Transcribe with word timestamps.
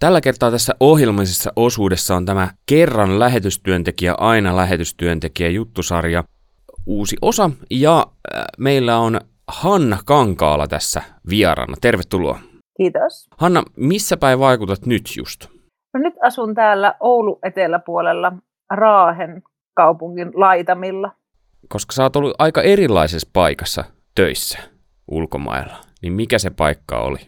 Tällä 0.00 0.20
kertaa 0.20 0.50
tässä 0.50 0.74
ohjelmallisessa 0.80 1.52
osuudessa 1.56 2.16
on 2.16 2.26
tämä 2.26 2.48
kerran 2.66 3.18
lähetystyöntekijä, 3.18 4.14
aina 4.18 4.56
lähetystyöntekijä 4.56 5.48
juttusarja, 5.48 6.24
uusi 6.86 7.16
osa, 7.22 7.50
ja 7.70 8.06
äh, 8.34 8.44
meillä 8.58 8.98
on 8.98 9.20
Hanna 9.48 9.98
Kankaala 10.04 10.68
tässä 10.68 11.02
vieraana. 11.30 11.74
Tervetuloa. 11.80 12.38
Kiitos. 12.76 13.28
Hanna, 13.38 13.62
missä 13.76 14.16
päin 14.16 14.38
vaikutat 14.38 14.86
nyt 14.86 15.02
just? 15.16 15.46
No 15.94 16.00
nyt 16.00 16.14
asun 16.22 16.54
täällä 16.54 16.94
Oulu 17.00 17.38
eteläpuolella 17.42 18.32
Raahen 18.70 19.42
kaupungin 19.74 20.30
laitamilla. 20.34 21.12
Koska 21.68 21.92
sä 21.92 22.02
oot 22.02 22.16
ollut 22.16 22.34
aika 22.38 22.62
erilaisessa 22.62 23.30
paikassa 23.32 23.84
töissä 24.14 24.58
ulkomailla, 25.08 25.76
niin 26.02 26.12
mikä 26.12 26.38
se 26.38 26.50
paikka 26.50 27.00
oli? 27.00 27.18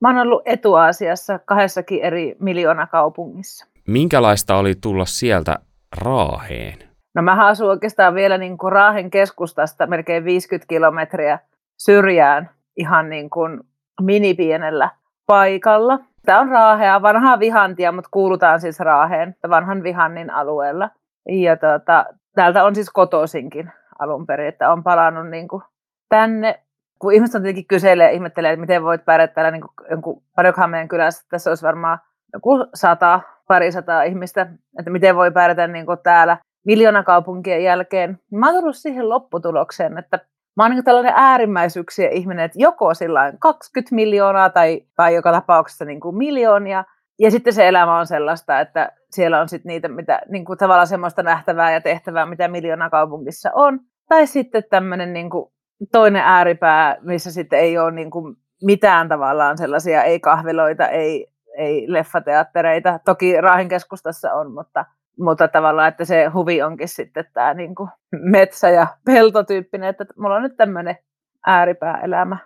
Mä 0.00 0.08
oon 0.08 0.18
ollut 0.18 0.42
Etuasiassa 0.44 1.38
kahdessakin 1.38 2.02
eri 2.02 2.36
miljoona 2.40 2.86
kaupungissa. 2.86 3.66
Minkälaista 3.88 4.56
oli 4.56 4.74
tulla 4.80 5.04
sieltä 5.04 5.58
Raaheen? 6.02 6.78
No 7.14 7.22
mä 7.22 7.46
asun 7.46 7.68
oikeastaan 7.68 8.14
vielä 8.14 8.38
niin 8.38 8.58
kuin 8.58 8.72
Raahen 8.72 9.10
keskustasta 9.10 9.86
melkein 9.86 10.24
50 10.24 10.68
kilometriä 10.68 11.38
syrjään 11.78 12.50
ihan 12.76 13.10
niin 13.10 13.30
kuin 13.30 13.60
minipienellä 14.00 14.90
paikalla. 15.26 15.98
Tämä 16.26 16.40
on 16.40 16.48
Raahea, 16.48 17.02
vanhaa 17.02 17.38
vihantia, 17.38 17.92
mutta 17.92 18.10
kuulutaan 18.12 18.60
siis 18.60 18.80
Raaheen, 18.80 19.36
vanhan 19.50 19.82
vihannin 19.82 20.30
alueella. 20.30 20.90
Ja 21.28 21.56
tuota, 21.56 22.04
täältä 22.34 22.64
on 22.64 22.74
siis 22.74 22.90
kotoisinkin 22.90 23.72
alun 23.98 24.26
perin, 24.26 24.48
että 24.48 24.72
on 24.72 24.82
palannut 24.82 25.28
niin 25.28 25.48
kuin 25.48 25.62
tänne. 26.08 26.60
Kun 26.98 27.12
ihmiset 27.12 27.34
on 27.34 27.42
tietenkin 27.42 27.66
kyselee 27.66 28.06
ja 28.06 28.12
ihmettelee, 28.12 28.52
että 28.52 28.60
miten 28.60 28.82
voit 28.82 29.04
pärjätä 29.04 29.34
täällä 29.34 29.50
niin 29.50 29.64
jonkun 29.90 30.22
Padokhameen 30.36 30.88
kylässä, 30.88 31.26
tässä 31.30 31.50
olisi 31.50 31.66
varmaan 31.66 31.98
joku 32.32 32.66
sata, 32.74 33.20
parisataa 33.48 34.02
ihmistä, 34.02 34.46
että 34.78 34.90
miten 34.90 35.16
voi 35.16 35.30
pärjätä 35.30 35.66
niin 35.66 35.86
kuin 35.86 35.98
täällä 36.02 36.38
miljoonakaupunkien 36.66 37.64
jälkeen. 37.64 38.18
Mä 38.32 38.46
oon 38.46 38.60
tullut 38.60 38.76
siihen 38.76 39.08
lopputulokseen, 39.08 39.98
että 39.98 40.18
mä 40.56 40.64
oon 40.64 40.70
niin 40.70 40.84
tällainen 40.84 41.12
äärimmäisyyksien 41.16 42.12
ihminen, 42.12 42.44
että 42.44 42.58
joko 42.60 42.94
sillä 42.94 43.32
20 43.40 43.94
miljoonaa 43.94 44.50
tai, 44.50 44.80
tai 44.96 45.14
joka 45.14 45.32
tapauksessa 45.32 45.84
niin 45.84 46.00
kuin 46.00 46.16
miljoonia, 46.16 46.84
ja 47.18 47.30
sitten 47.30 47.52
se 47.52 47.68
elämä 47.68 47.98
on 47.98 48.06
sellaista, 48.06 48.60
että 48.60 48.92
siellä 49.10 49.40
on 49.40 49.48
sitten 49.48 49.70
niitä, 49.70 49.88
mitä, 49.88 50.20
niin 50.28 50.44
kuin 50.44 50.58
tavallaan 50.58 50.86
semmoista 50.86 51.22
nähtävää 51.22 51.72
ja 51.72 51.80
tehtävää, 51.80 52.26
mitä 52.26 52.48
miljoona 52.48 52.90
kaupungissa 52.90 53.50
on. 53.54 53.80
Tai 54.08 54.26
sitten 54.26 54.64
tämmöinen 54.70 55.12
niin 55.12 55.30
kuin 55.30 55.52
toinen 55.92 56.22
ääripää, 56.22 56.96
missä 57.00 57.32
sitten 57.32 57.58
ei 57.58 57.78
ole 57.78 57.90
niin 57.90 58.10
kuin 58.10 58.36
mitään 58.62 59.08
tavallaan 59.08 59.58
sellaisia, 59.58 60.02
ei 60.02 60.20
kahviloita, 60.20 60.88
ei, 60.88 61.26
ei 61.58 61.84
leffateattereita. 61.92 63.00
Toki 63.04 63.40
Raahin 63.40 63.68
keskustassa 63.68 64.32
on, 64.32 64.52
mutta, 64.52 64.84
mutta 65.18 65.48
tavallaan, 65.48 65.88
että 65.88 66.04
se 66.04 66.26
huvi 66.26 66.62
onkin 66.62 66.88
sitten 66.88 67.24
tämä 67.32 67.54
niin 67.54 67.74
kuin 67.74 67.90
metsä- 68.10 68.70
ja 68.70 68.86
peltotyyppinen, 69.04 69.88
että 69.88 70.06
mulla 70.18 70.36
on 70.36 70.42
nyt 70.42 70.56
tämmöinen 70.56 70.98
ääripää-elämä. 71.46 72.36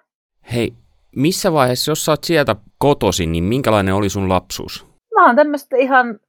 Hei, 0.53 0.73
missä 1.17 1.53
vaiheessa, 1.53 1.91
jos 1.91 2.05
sä 2.05 2.13
oot 2.13 2.25
sieltä 2.25 2.57
kotoisin, 2.79 3.33
niin 3.33 3.45
minkälainen 3.45 3.95
oli 3.95 4.09
sun 4.09 4.29
lapsuus? 4.29 4.87
Mä 5.15 5.27
oon 5.27 5.37
tämmöistä 5.37 5.77
ihan, 5.77 6.21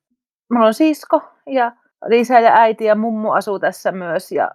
mulla 0.54 0.66
on 0.66 0.74
sisko 0.74 1.24
ja 1.48 1.72
isä 2.12 2.40
ja 2.40 2.54
äiti 2.54 2.86
ja 2.86 2.96
mummu 2.96 3.32
asuu 3.32 3.60
tässä 3.60 3.92
myös 3.92 4.32
ja, 4.32 4.52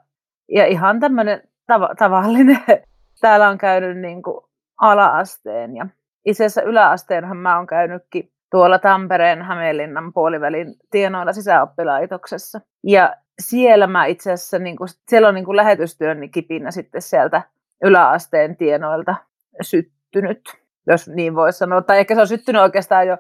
ja 0.48 0.66
ihan 0.66 1.00
tämmöinen 1.00 1.42
tav- 1.72 1.94
tavallinen. 1.98 2.62
Täällä 3.20 3.48
on 3.48 3.58
käynyt 3.58 3.98
niin 3.98 4.22
kuin 4.22 4.44
ala-asteen 4.80 5.76
ja 5.76 5.86
itse 6.24 6.44
asiassa 6.44 6.62
yläasteenhan 6.62 7.36
mä 7.36 7.56
oon 7.56 7.66
käynytkin 7.66 8.30
tuolla 8.50 8.78
Tampereen 8.78 9.42
Hämeenlinnan 9.42 10.12
puolivälin 10.12 10.74
tienoilla 10.90 11.32
sisäoppilaitoksessa. 11.32 12.60
Ja 12.84 13.16
siellä 13.40 13.86
mä 13.86 14.06
itse 14.06 14.32
asiassa, 14.32 14.58
niin 14.58 14.76
kuin, 14.76 14.88
siellä 15.08 15.28
on 15.28 15.34
niin 15.34 15.44
kuin 15.44 15.56
lähetystyön 15.56 16.30
kipinä 16.30 16.70
sitten 16.70 17.02
sieltä 17.02 17.42
yläasteen 17.84 18.56
tienoilta 18.56 19.16
syttynyt, 19.62 20.40
jos 20.86 21.08
niin 21.08 21.34
voi 21.34 21.52
sanoa. 21.52 21.82
Tai 21.82 21.98
ehkä 21.98 22.14
se 22.14 22.20
on 22.20 22.28
syttynyt 22.28 22.62
oikeastaan 22.62 23.06
jo 23.06 23.18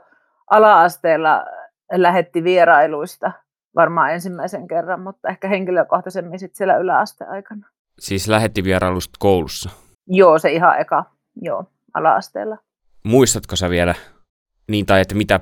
ala-asteella 0.50 1.44
lähetti 1.92 2.44
vierailuista 2.44 3.32
varmaan 3.76 4.12
ensimmäisen 4.12 4.68
kerran, 4.68 5.00
mutta 5.00 5.28
ehkä 5.28 5.48
henkilökohtaisemmin 5.48 6.38
sitten 6.38 6.56
siellä 6.56 6.76
yläasteaikana. 6.76 7.66
Siis 8.00 8.28
lähetti 8.28 8.64
vierailusta 8.64 9.16
koulussa? 9.18 9.70
Joo, 10.06 10.38
se 10.38 10.52
ihan 10.52 10.80
eka, 10.80 11.04
joo, 11.42 11.64
ala-asteella. 11.94 12.56
Muistatko 13.04 13.56
sä 13.56 13.70
vielä 13.70 13.94
niin, 14.68 14.86
tai 14.86 15.00
että 15.00 15.14
mitä, 15.14 15.40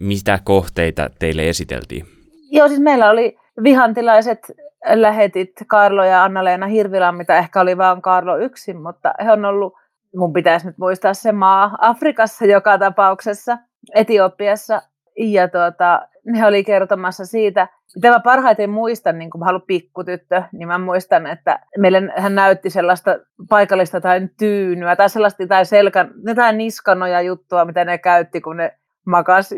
mitä 0.00 0.38
kohteita 0.44 1.10
teille 1.18 1.48
esiteltiin? 1.48 2.06
Joo, 2.50 2.68
siis 2.68 2.80
meillä 2.80 3.10
oli 3.10 3.36
vihantilaiset 3.62 4.52
lähetit 4.94 5.52
Karlo 5.66 6.04
ja 6.04 6.24
Anna-Leena 6.24 6.66
Hirvilä, 6.66 7.12
mitä 7.12 7.38
ehkä 7.38 7.60
oli 7.60 7.78
vain 7.78 8.02
Karlo 8.02 8.36
yksin, 8.36 8.82
mutta 8.82 9.14
he 9.24 9.32
on 9.32 9.44
ollut, 9.44 9.74
mun 10.16 10.32
pitäisi 10.32 10.66
nyt 10.66 10.78
muistaa 10.78 11.14
se 11.14 11.32
maa, 11.32 11.78
Afrikassa 11.80 12.44
joka 12.44 12.78
tapauksessa, 12.78 13.58
Etiopiassa, 13.94 14.82
ja 15.18 15.48
tuota, 15.48 16.08
ne 16.26 16.46
oli 16.46 16.64
kertomassa 16.64 17.26
siitä, 17.26 17.68
mitä 17.94 18.10
mä 18.10 18.20
parhaiten 18.20 18.70
muistan, 18.70 19.18
niin 19.18 19.30
kun 19.30 19.38
mä 19.38 19.44
haluan 19.44 19.62
pikkutyttö, 19.66 20.42
niin 20.52 20.68
mä 20.68 20.78
muistan, 20.78 21.26
että 21.26 21.60
meille 21.78 22.02
hän 22.16 22.34
näytti 22.34 22.70
sellaista 22.70 23.18
paikallista 23.48 24.00
tai 24.00 24.28
tyynyä 24.38 24.96
tai 24.96 25.10
sellaista 25.10 25.46
tai 25.46 25.66
selkän, 25.66 26.10
jotain 26.26 26.58
niskanoja 26.58 27.20
juttua, 27.20 27.64
mitä 27.64 27.84
ne 27.84 27.98
käytti, 27.98 28.40
kun 28.40 28.56
ne 28.56 28.78
makas, 29.06 29.50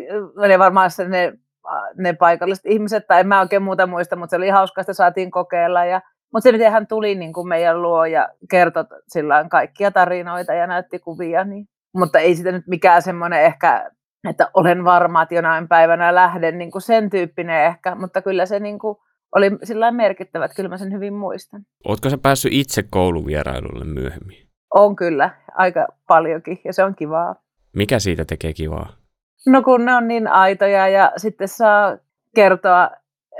ne 0.49 0.59
varmaan 0.59 0.91
ne, 1.09 1.33
ne 1.99 2.13
paikalliset 2.13 2.67
ihmiset, 2.67 3.07
tai 3.07 3.21
en 3.21 3.29
mä 3.29 3.41
oikein 3.41 3.63
muuta 3.63 3.87
muista, 3.87 4.17
mutta 4.17 4.31
se 4.31 4.37
oli 4.37 4.49
hauska, 4.49 4.81
että 4.81 4.93
saatiin 4.93 5.31
kokeilla. 5.31 5.85
Ja, 5.85 6.01
mutta 6.33 6.43
se, 6.43 6.53
miten 6.53 6.73
hän 6.73 6.87
tuli 6.87 7.15
niin 7.15 7.33
kuin 7.33 7.49
meidän 7.49 7.83
luo 7.83 8.05
ja 8.05 8.29
kertoi 8.51 8.85
sillä 9.09 9.47
kaikkia 9.51 9.91
tarinoita 9.91 10.55
ja 10.55 10.67
näytti 10.67 10.99
kuvia, 10.99 11.45
niin 11.45 11.69
mutta 11.95 12.19
ei 12.19 12.35
sitä 12.35 12.53
nyt 12.53 12.67
mikään 12.67 13.03
semmoinen 13.03 13.43
ehkä 13.43 13.91
että 14.29 14.51
olen 14.55 14.85
varma, 14.85 15.23
että 15.23 15.35
jonain 15.35 15.69
päivänä 15.69 16.15
lähden, 16.15 16.59
niin 16.59 16.71
kuin 16.71 16.83
sen 16.83 17.11
tyyppinen 17.11 17.65
ehkä, 17.65 17.95
mutta 17.95 18.23
kyllä 18.23 18.47
se 18.47 18.61
niin 18.61 18.79
kuin 18.79 18.97
oli 19.35 19.51
sillä 19.63 19.91
merkittävä, 19.91 20.45
että 20.45 20.55
kyllä 20.55 20.69
mä 20.69 20.79
sen 20.79 20.93
hyvin 20.93 21.15
muistan. 21.15 21.63
Oletko 21.89 22.11
sä 22.11 22.19
päässyt 22.19 22.53
itse 22.53 22.83
kouluvierailulle 22.91 23.85
myöhemmin? 23.85 24.49
On 24.75 24.97
kyllä, 24.97 25.31
aika 25.55 25.87
paljonkin, 26.09 26.61
ja 26.65 26.73
se 26.73 26.85
on 26.85 26.95
kivaa. 26.95 27.35
Mikä 27.77 27.99
siitä 27.99 28.25
tekee 28.25 28.53
kivaa? 28.53 28.93
No 29.47 29.63
kun 29.63 29.85
ne 29.85 29.95
on 29.95 30.09
niin 30.09 30.29
aitoja, 30.29 30.89
ja 30.89 31.13
sitten 31.17 31.49
saa 31.49 31.99
kertoa, 32.35 32.91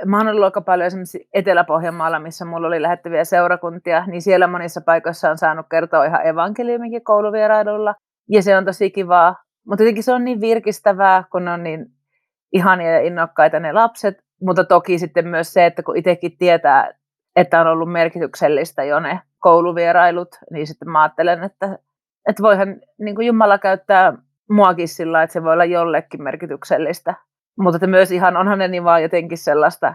mä 0.05 0.17
oon 0.17 0.27
ollut 0.27 0.43
aika 0.43 0.61
paljon 0.61 0.87
esimerkiksi 0.87 1.29
Etelä-Pohjanmaalla, 1.33 2.19
missä 2.19 2.45
mulla 2.45 2.67
oli 2.67 2.81
lähettäviä 2.81 3.23
seurakuntia, 3.23 4.05
niin 4.05 4.21
siellä 4.21 4.47
monissa 4.47 4.81
paikoissa 4.81 5.29
on 5.29 5.37
saanut 5.37 5.65
kertoa 5.71 6.05
ihan 6.05 6.27
evankeliuminkin 6.27 7.03
kouluvierailulla, 7.03 7.95
ja 8.29 8.41
se 8.41 8.57
on 8.57 8.65
tosi 8.65 8.91
kivaa, 8.91 9.35
mutta 9.67 9.83
jotenkin 9.83 10.03
se 10.03 10.13
on 10.13 10.23
niin 10.23 10.41
virkistävää, 10.41 11.23
kun 11.31 11.47
on 11.47 11.63
niin 11.63 11.85
ihania 12.53 12.91
ja 12.91 13.01
innokkaita 13.01 13.59
ne 13.59 13.73
lapset, 13.73 14.17
mutta 14.41 14.63
toki 14.63 14.99
sitten 14.99 15.27
myös 15.27 15.53
se, 15.53 15.65
että 15.65 15.83
kun 15.83 15.97
itsekin 15.97 16.37
tietää, 16.37 16.93
että 17.35 17.61
on 17.61 17.67
ollut 17.67 17.91
merkityksellistä 17.91 18.83
jo 18.83 18.99
ne 18.99 19.19
kouluvierailut, 19.39 20.35
niin 20.51 20.67
sitten 20.67 20.89
mä 20.89 21.01
ajattelen, 21.01 21.43
että, 21.43 21.79
että 22.29 22.43
voihan 22.43 22.81
niin 22.97 23.15
kuin 23.15 23.27
Jumala 23.27 23.57
käyttää 23.57 24.13
muakin 24.49 24.87
sillä, 24.87 25.23
että 25.23 25.33
se 25.33 25.43
voi 25.43 25.53
olla 25.53 25.65
jollekin 25.65 26.23
merkityksellistä. 26.23 27.13
Mutta 27.59 27.75
että 27.75 27.87
myös 27.87 28.11
ihan 28.11 28.37
onhan 28.37 28.59
ne 28.59 28.67
niin 28.67 28.83
vaan 28.83 29.03
jotenkin 29.03 29.37
sellaista, 29.37 29.93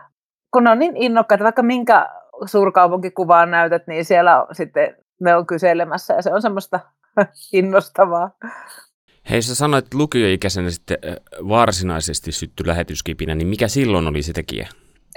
kun 0.53 0.65
ne 0.65 0.71
on 0.71 0.79
niin 0.79 0.97
innokkaita, 0.97 1.45
vaikka 1.45 1.63
minkä 1.63 2.09
suurkaupunkikuvaan 2.45 3.51
näytät, 3.51 3.87
niin 3.87 4.05
siellä 4.05 4.43
on, 4.43 4.55
sitten 4.55 4.97
ne 5.21 5.37
on 5.37 5.47
kyselemässä 5.47 6.15
ja 6.15 6.23
se 6.23 6.33
on 6.35 6.43
semmoista 6.43 6.81
innostavaa. 7.53 8.31
Hei, 9.31 9.43
sä 9.43 9.55
sanoit, 9.55 9.85
että 9.85 9.99
lukioikäisenä 9.99 10.71
sitten 10.71 10.99
varsinaisesti 11.49 12.33
sytty 12.33 12.67
lähetyskipinä, 12.67 13.35
niin 13.35 13.49
mikä 13.49 13.69
silloin 13.69 14.07
oli 14.07 14.23
se 14.23 14.33
tekijä? 14.33 14.69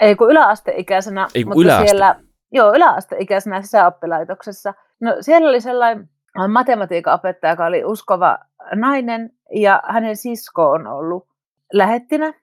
Ei 0.01 0.15
kun 0.15 0.31
yläasteikäisenä, 0.31 1.27
Ei, 1.35 1.45
mutta 1.45 1.61
yläaste. 1.61 1.87
siellä, 1.87 2.15
joo, 2.51 2.73
yläasteikäisenä 2.75 3.61
sisäoppilaitoksessa. 3.61 4.73
No 5.01 5.15
siellä 5.21 5.49
oli 5.49 5.61
sellainen 5.61 6.09
matematiikan 6.47 7.13
opettaja, 7.13 7.53
joka 7.53 7.65
oli 7.65 7.85
uskova 7.85 8.37
nainen, 8.75 9.29
ja 9.55 9.83
hänen 9.89 10.17
sisko 10.17 10.69
on 10.69 10.87
ollut 10.87 11.27
lähettinä 11.73 12.33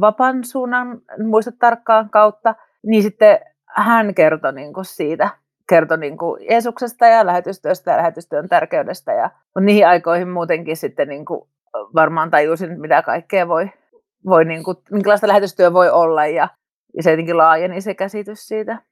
vapaan 0.00 0.44
suunnan, 0.44 1.00
muista 1.28 1.52
tarkkaan 1.58 2.10
kautta, 2.10 2.54
niin 2.86 3.02
sitten 3.02 3.38
hän 3.66 4.14
kertoi 4.14 4.52
niin 4.52 4.72
kuin 4.72 4.84
siitä 4.84 5.28
kertoi 5.68 5.98
niin 5.98 6.18
kuin 6.18 6.46
Jeesuksesta 6.50 7.06
ja 7.06 7.26
lähetystyöstä 7.26 7.90
ja 7.90 7.96
lähetystyön 7.96 8.48
tärkeydestä. 8.48 9.12
Ja, 9.12 9.30
mutta 9.44 9.60
niihin 9.60 9.86
aikoihin 9.86 10.28
muutenkin 10.28 10.76
sitten 10.76 11.08
niin 11.08 11.24
kuin 11.24 11.48
varmaan 11.94 12.30
tajusin, 12.30 12.80
mitä 12.80 13.02
kaikkea 13.02 13.48
voi, 13.48 13.70
voi 14.26 14.44
niin 14.44 14.64
kuin, 14.64 14.76
minkälaista 14.90 15.28
lähetystyö 15.28 15.72
voi 15.72 15.90
olla 15.90 16.26
ja, 16.26 16.48
ja 16.96 17.02
se 17.02 17.10
jotenkin 17.10 17.38
laajeni 17.38 17.80
se 17.80 17.94
käsitys 17.94 18.48
siitä. 18.48 18.82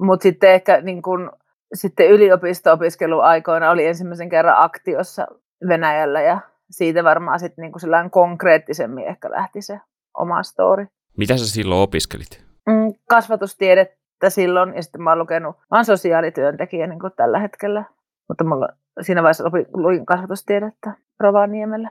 Mutta 0.00 0.22
sitten 0.22 0.50
ehkä 0.50 0.80
niin 0.80 1.02
kuin, 1.02 1.30
sitten 1.74 2.10
yliopisto-opiskeluaikoina 2.10 3.70
oli 3.70 3.86
ensimmäisen 3.86 4.28
kerran 4.28 4.58
aktiossa 4.58 5.26
Venäjällä 5.68 6.22
ja 6.22 6.40
siitä 6.70 7.04
varmaan 7.04 7.40
sitten 7.40 7.62
niin 7.62 7.72
kuin 7.72 8.10
konkreettisemmin 8.10 9.06
ehkä 9.06 9.30
lähti 9.30 9.62
se 9.62 9.80
oma 10.18 10.42
story. 10.42 10.86
Mitä 11.16 11.36
sä 11.36 11.46
silloin 11.46 11.80
opiskelit? 11.80 12.44
Mm, 12.66 12.94
kasvatustiedettä 13.08 14.05
silloin 14.28 14.74
ja 14.74 14.82
sitten 14.82 15.02
mä 15.02 15.10
oon 15.10 15.18
lukenut, 15.18 15.56
mä 15.56 15.78
oon 15.78 15.84
sosiaalityöntekijä 15.84 16.86
niin 16.86 17.00
kuin 17.00 17.12
tällä 17.16 17.38
hetkellä, 17.38 17.84
mutta 18.28 18.44
mulla 18.44 18.68
siinä 19.00 19.22
vaiheessa 19.22 19.50
luin, 19.52 19.66
luin 19.72 20.06
kasvatustiedettä 20.06 20.92
Rovaniemellä. 21.20 21.90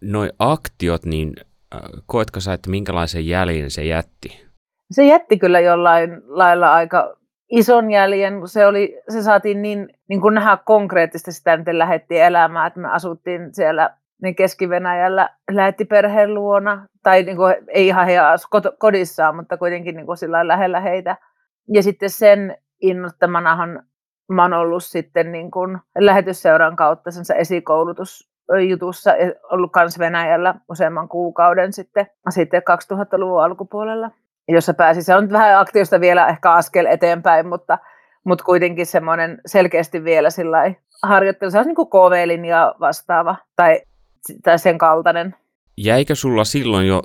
Noi 0.00 0.30
aktiot, 0.38 1.04
niin 1.04 1.32
äh, 1.74 1.80
koetko 2.06 2.40
sä, 2.40 2.52
että 2.52 2.70
minkälaisen 2.70 3.26
jäljen 3.26 3.70
se 3.70 3.84
jätti? 3.84 4.48
Se 4.90 5.04
jätti 5.04 5.38
kyllä 5.38 5.60
jollain 5.60 6.22
lailla 6.26 6.72
aika 6.72 7.16
ison 7.50 7.90
jäljen. 7.90 8.48
Se, 8.48 8.66
oli, 8.66 9.00
se 9.08 9.22
saatiin 9.22 9.62
niin, 9.62 9.88
niin 10.08 10.20
kuin 10.20 10.34
nähdä 10.34 10.58
konkreettisesti 10.64 11.32
sitä, 11.32 11.56
miten 11.56 11.78
lähdettiin 11.78 12.22
elämään, 12.22 12.66
että 12.66 12.80
me 12.80 12.88
asuttiin 12.88 13.54
siellä 13.54 13.90
niin 14.22 14.34
Keski-Venäjällä 14.34 15.28
perheen 15.88 16.34
luona, 16.34 16.86
tai 17.02 17.22
niin 17.22 17.36
kuin, 17.36 17.54
ei 17.68 17.86
ihan 17.86 18.06
he 18.06 18.16
kodissaan, 18.78 19.36
mutta 19.36 19.56
kuitenkin 19.56 19.96
niin 19.96 20.06
kuin 20.06 20.16
sillä 20.16 20.48
lähellä 20.48 20.80
heitä. 20.80 21.16
Ja 21.74 21.82
sitten 21.82 22.10
sen 22.10 22.58
innottamanahan 22.80 23.82
mä 24.28 24.42
oon 24.42 24.52
ollut 24.52 24.84
sitten 24.84 25.32
niin 25.32 25.50
kuin 25.50 25.78
lähetysseuran 25.98 26.76
kautta 26.76 27.10
sen 27.10 27.36
esikoulutusjutussa, 27.36 29.10
ollut 29.52 29.72
myös 29.76 29.98
Venäjällä 29.98 30.54
useamman 30.68 31.08
kuukauden 31.08 31.72
sitten, 31.72 32.06
sitten 32.30 32.62
2000-luvun 32.62 33.44
alkupuolella, 33.44 34.10
jossa 34.48 34.74
pääsi, 34.74 35.02
se 35.02 35.14
on 35.14 35.32
vähän 35.32 35.58
aktiivista 35.58 36.00
vielä 36.00 36.26
ehkä 36.26 36.52
askel 36.52 36.86
eteenpäin, 36.86 37.48
mutta, 37.48 37.78
mutta 38.24 38.44
kuitenkin 38.44 38.86
semmoinen 38.86 39.40
selkeästi 39.46 40.04
vielä 40.04 40.30
sillä 40.30 40.74
harjoittelu, 41.02 41.50
se 41.50 41.58
on 41.58 41.66
niin 41.66 41.74
kuin 41.74 41.88
KV-linja 41.88 42.74
vastaava 42.80 43.36
tai, 43.56 43.82
tai 44.42 44.58
sen 44.58 44.78
kaltainen. 44.78 45.34
Jäikö 45.76 46.14
sulla 46.14 46.44
silloin 46.44 46.86
jo 46.86 47.02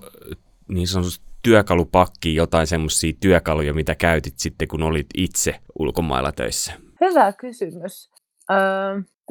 niin 0.67 0.87
sanotusti 0.87 1.25
työkalupakkiin 1.43 2.35
jotain 2.35 2.67
semmoisia 2.67 3.13
työkaluja, 3.19 3.73
mitä 3.73 3.95
käytit 3.95 4.33
sitten, 4.37 4.67
kun 4.67 4.83
olit 4.83 5.07
itse 5.17 5.55
ulkomailla 5.79 6.31
töissä? 6.31 6.73
Hyvä 7.01 7.33
kysymys. 7.33 8.11
Öö, 8.51 8.57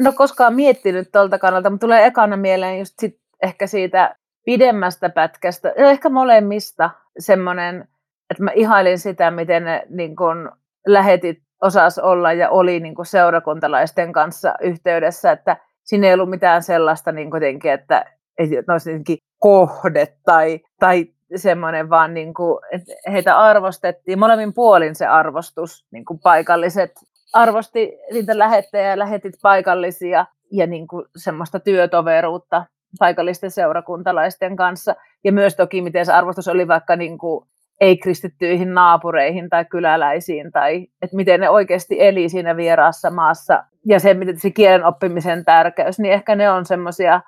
no 0.00 0.12
koskaan 0.12 0.54
miettinyt 0.54 1.08
tuolta 1.12 1.38
kannalta, 1.38 1.70
mutta 1.70 1.86
tulee 1.86 2.06
ekana 2.06 2.36
mieleen 2.36 2.78
just 2.78 2.94
sit 3.00 3.18
ehkä 3.42 3.66
siitä 3.66 4.16
pidemmästä 4.44 5.08
pätkästä, 5.08 5.72
ehkä 5.76 6.08
molemmista 6.08 6.90
semmoinen, 7.18 7.88
että 8.30 8.42
mä 8.42 8.50
ihailin 8.54 8.98
sitä, 8.98 9.30
miten 9.30 9.64
ne 9.64 9.82
niin 9.90 10.16
kun, 10.16 10.52
lähetit 10.86 11.38
osas 11.62 11.98
olla 11.98 12.32
ja 12.32 12.50
oli 12.50 12.80
niin 12.80 12.94
kun, 12.94 13.06
seurakuntalaisten 13.06 14.12
kanssa 14.12 14.54
yhteydessä, 14.60 15.32
että 15.32 15.56
siinä 15.84 16.06
ei 16.06 16.14
ollut 16.14 16.30
mitään 16.30 16.62
sellaista 16.62 17.12
niin 17.12 17.30
kuitenkin, 17.30 17.72
että 17.72 18.04
ei 18.38 18.48
olisi 18.72 19.18
kohde 19.38 20.06
tai, 20.24 20.60
tai 20.80 21.06
semmoinen 21.36 21.90
vaan, 21.90 22.14
niin 22.14 22.34
kuin, 22.34 22.58
että 22.72 22.92
heitä 23.12 23.38
arvostettiin, 23.38 24.18
molemmin 24.18 24.54
puolin 24.54 24.94
se 24.94 25.06
arvostus, 25.06 25.86
niin 25.90 26.04
kuin 26.04 26.18
paikalliset 26.18 26.92
arvosti 27.32 27.98
niitä 28.12 28.38
lähettejä 28.38 28.90
ja 28.90 28.98
lähetit 28.98 29.34
paikallisia 29.42 30.26
ja 30.52 30.66
niin 30.66 30.88
kuin 30.88 31.06
semmoista 31.16 31.60
työtoveruutta 31.60 32.64
paikallisten 32.98 33.50
seurakuntalaisten 33.50 34.56
kanssa. 34.56 34.94
Ja 35.24 35.32
myös 35.32 35.56
toki, 35.56 35.82
miten 35.82 36.06
se 36.06 36.12
arvostus 36.12 36.48
oli 36.48 36.68
vaikka 36.68 36.96
niin 36.96 37.18
kuin 37.18 37.46
ei-kristittyihin 37.80 38.74
naapureihin 38.74 39.48
tai 39.48 39.64
kyläläisiin, 39.64 40.52
tai 40.52 40.86
että 41.02 41.16
miten 41.16 41.40
ne 41.40 41.48
oikeasti 41.48 41.96
eli 42.00 42.28
siinä 42.28 42.56
vieraassa 42.56 43.10
maassa, 43.10 43.64
ja 43.86 44.00
se, 44.00 44.14
miten 44.14 44.40
se 44.40 44.50
kielen 44.50 44.84
oppimisen 44.84 45.44
tärkeys, 45.44 45.98
niin 45.98 46.12
ehkä 46.12 46.34
ne 46.34 46.50
on 46.50 46.66
semmoisia, 46.66 47.20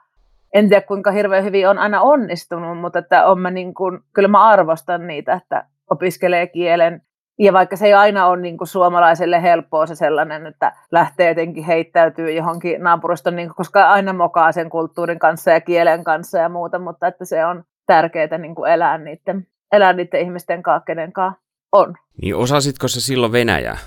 en 0.54 0.68
tiedä 0.68 0.86
kuinka 0.86 1.10
hirveän 1.10 1.44
hyvin 1.44 1.68
on 1.68 1.78
aina 1.78 2.02
onnistunut, 2.02 2.78
mutta 2.78 2.98
että 2.98 3.26
on 3.26 3.40
mä 3.40 3.50
niin 3.50 3.74
kuin, 3.74 4.00
kyllä 4.12 4.28
mä 4.28 4.44
arvostan 4.44 5.06
niitä, 5.06 5.32
että 5.32 5.66
opiskelee 5.90 6.46
kielen 6.46 7.02
ja 7.38 7.52
vaikka 7.52 7.76
se 7.76 7.86
ei 7.86 7.94
aina 7.94 8.26
ole 8.26 8.40
niin 8.40 8.58
kuin 8.58 8.68
suomalaiselle 8.68 9.42
helppoa 9.42 9.86
se 9.86 9.94
sellainen, 9.94 10.46
että 10.46 10.72
lähtee 10.92 11.28
jotenkin 11.28 11.64
heittäytyy 11.64 12.30
johonkin 12.30 12.82
naapuruston, 12.82 13.36
niin 13.36 13.54
koska 13.56 13.90
aina 13.90 14.12
mokaa 14.12 14.52
sen 14.52 14.70
kulttuurin 14.70 15.18
kanssa 15.18 15.50
ja 15.50 15.60
kielen 15.60 16.04
kanssa 16.04 16.38
ja 16.38 16.48
muuta, 16.48 16.78
mutta 16.78 17.06
että 17.06 17.24
se 17.24 17.46
on 17.46 17.64
tärkeää 17.86 18.38
niin 18.38 18.54
kuin 18.54 18.72
elää, 18.72 18.98
niiden, 18.98 19.46
elää 19.72 19.92
niiden 19.92 20.20
ihmisten 20.20 20.62
kanssa, 20.62 20.84
kenen 20.84 21.12
kanssa 21.12 21.40
on. 21.72 21.94
Niin 22.22 22.36
osasitko 22.36 22.88
se 22.88 23.00
silloin 23.00 23.32
Venäjää? 23.32 23.78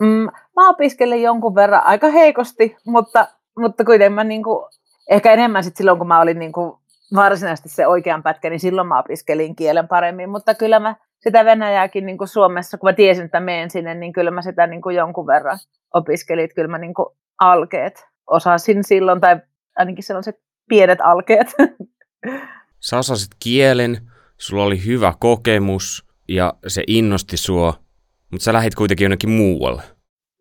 Mm, 0.00 0.28
mä 0.56 0.68
opiskelin 0.68 1.22
jonkun 1.22 1.54
verran 1.54 1.84
aika 1.84 2.08
heikosti, 2.08 2.76
mutta, 2.86 3.28
mutta 3.58 3.84
kuitenkin 3.84 4.12
mä 4.12 4.24
niin 4.24 4.42
kuin, 4.42 4.64
ehkä 5.12 5.32
enemmän 5.32 5.64
sit 5.64 5.76
silloin, 5.76 5.98
kun 5.98 6.08
mä 6.08 6.20
olin 6.20 6.38
niin 6.38 6.52
kuin 6.52 6.72
varsinaisesti 7.14 7.68
se 7.68 7.86
oikean 7.86 8.22
pätkä, 8.22 8.50
niin 8.50 8.60
silloin 8.60 8.88
mä 8.88 8.98
opiskelin 8.98 9.56
kielen 9.56 9.88
paremmin, 9.88 10.30
mutta 10.30 10.54
kyllä 10.54 10.80
mä 10.80 10.96
sitä 11.18 11.44
Venäjääkin 11.44 12.06
niin 12.06 12.18
kuin 12.18 12.28
Suomessa, 12.28 12.78
kun 12.78 12.88
mä 12.88 12.92
tiesin, 12.92 13.24
että 13.24 13.40
menen 13.40 13.70
sinne, 13.70 13.94
niin 13.94 14.12
kyllä 14.12 14.30
mä 14.30 14.42
sitä 14.42 14.66
niin 14.66 14.82
kuin 14.82 14.96
jonkun 14.96 15.26
verran 15.26 15.58
opiskelin, 15.94 16.44
että 16.44 16.54
kyllä 16.54 16.68
mä 16.68 16.78
niin 16.78 16.94
kuin 16.94 17.06
alkeet 17.40 18.06
osasin 18.26 18.84
silloin, 18.84 19.20
tai 19.20 19.40
ainakin 19.76 20.04
sellaiset 20.04 20.40
pienet 20.68 20.98
alkeet. 21.00 21.54
Sä 22.88 22.98
osasit 22.98 23.30
kielen, 23.42 24.10
sulla 24.38 24.64
oli 24.64 24.86
hyvä 24.86 25.12
kokemus 25.20 26.06
ja 26.28 26.54
se 26.66 26.82
innosti 26.86 27.36
sua, 27.36 27.74
mutta 28.30 28.44
sä 28.44 28.52
lähit 28.52 28.74
kuitenkin 28.74 29.04
jonnekin 29.04 29.30
muualle. 29.30 29.82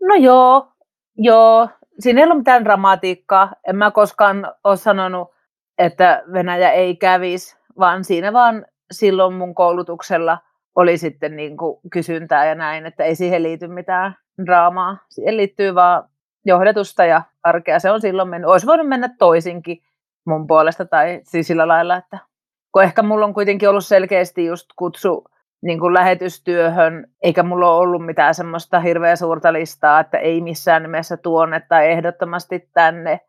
No 0.01 0.15
joo, 0.15 0.71
joo. 1.17 1.69
Siinä 2.01 2.21
ei 2.21 2.23
ollut 2.23 2.37
mitään 2.37 2.65
dramatiikkaa. 2.65 3.53
En 3.67 3.75
mä 3.75 3.91
koskaan 3.91 4.53
ole 4.63 4.77
sanonut, 4.77 5.31
että 5.77 6.23
Venäjä 6.33 6.71
ei 6.71 6.95
kävisi, 6.95 7.57
vaan 7.79 8.03
siinä 8.03 8.33
vaan 8.33 8.65
silloin 8.91 9.33
mun 9.33 9.55
koulutuksella– 9.55 10.37
oli 10.75 10.97
sitten 10.97 11.35
niin 11.35 11.57
kuin 11.57 11.79
kysyntää 11.91 12.45
ja 12.45 12.55
näin, 12.55 12.85
että 12.85 13.03
ei 13.03 13.15
siihen 13.15 13.43
liity 13.43 13.67
mitään 13.67 14.15
draamaa. 14.45 14.97
Siihen 15.09 15.37
liittyy 15.37 15.75
vaan 15.75 16.03
johdatusta 16.45 17.05
ja 17.05 17.21
arkea. 17.43 17.79
Se 17.79 17.91
on 17.91 18.01
silloin 18.01 18.29
mennyt. 18.29 18.49
Olisi 18.49 18.67
voinut 18.67 18.87
mennä 18.87 19.09
toisinkin 19.19 19.83
mun 20.25 20.47
puolesta 20.47 20.85
tai 20.85 21.21
siis 21.23 21.47
sillä 21.47 21.67
lailla, 21.67 21.97
että 21.97 22.17
kun 22.71 22.83
ehkä 22.83 23.03
mulla 23.03 23.25
on 23.25 23.33
kuitenkin 23.33 23.69
ollut 23.69 23.85
selkeästi 23.85 24.45
just 24.45 24.65
kutsu 24.75 25.25
niin 25.61 25.79
kuin 25.79 25.93
lähetystyöhön, 25.93 27.07
eikä 27.21 27.43
mulla 27.43 27.71
ole 27.71 27.77
ollut 27.77 28.05
mitään 28.05 28.35
semmoista 28.35 28.79
hirveä 28.79 29.15
suurta 29.15 29.53
listaa, 29.53 29.99
että 29.99 30.17
ei 30.17 30.41
missään 30.41 30.81
nimessä 30.81 31.17
tuonne 31.17 31.59
tai 31.69 31.91
ehdottomasti 31.91 32.69
tänne, 32.73 33.19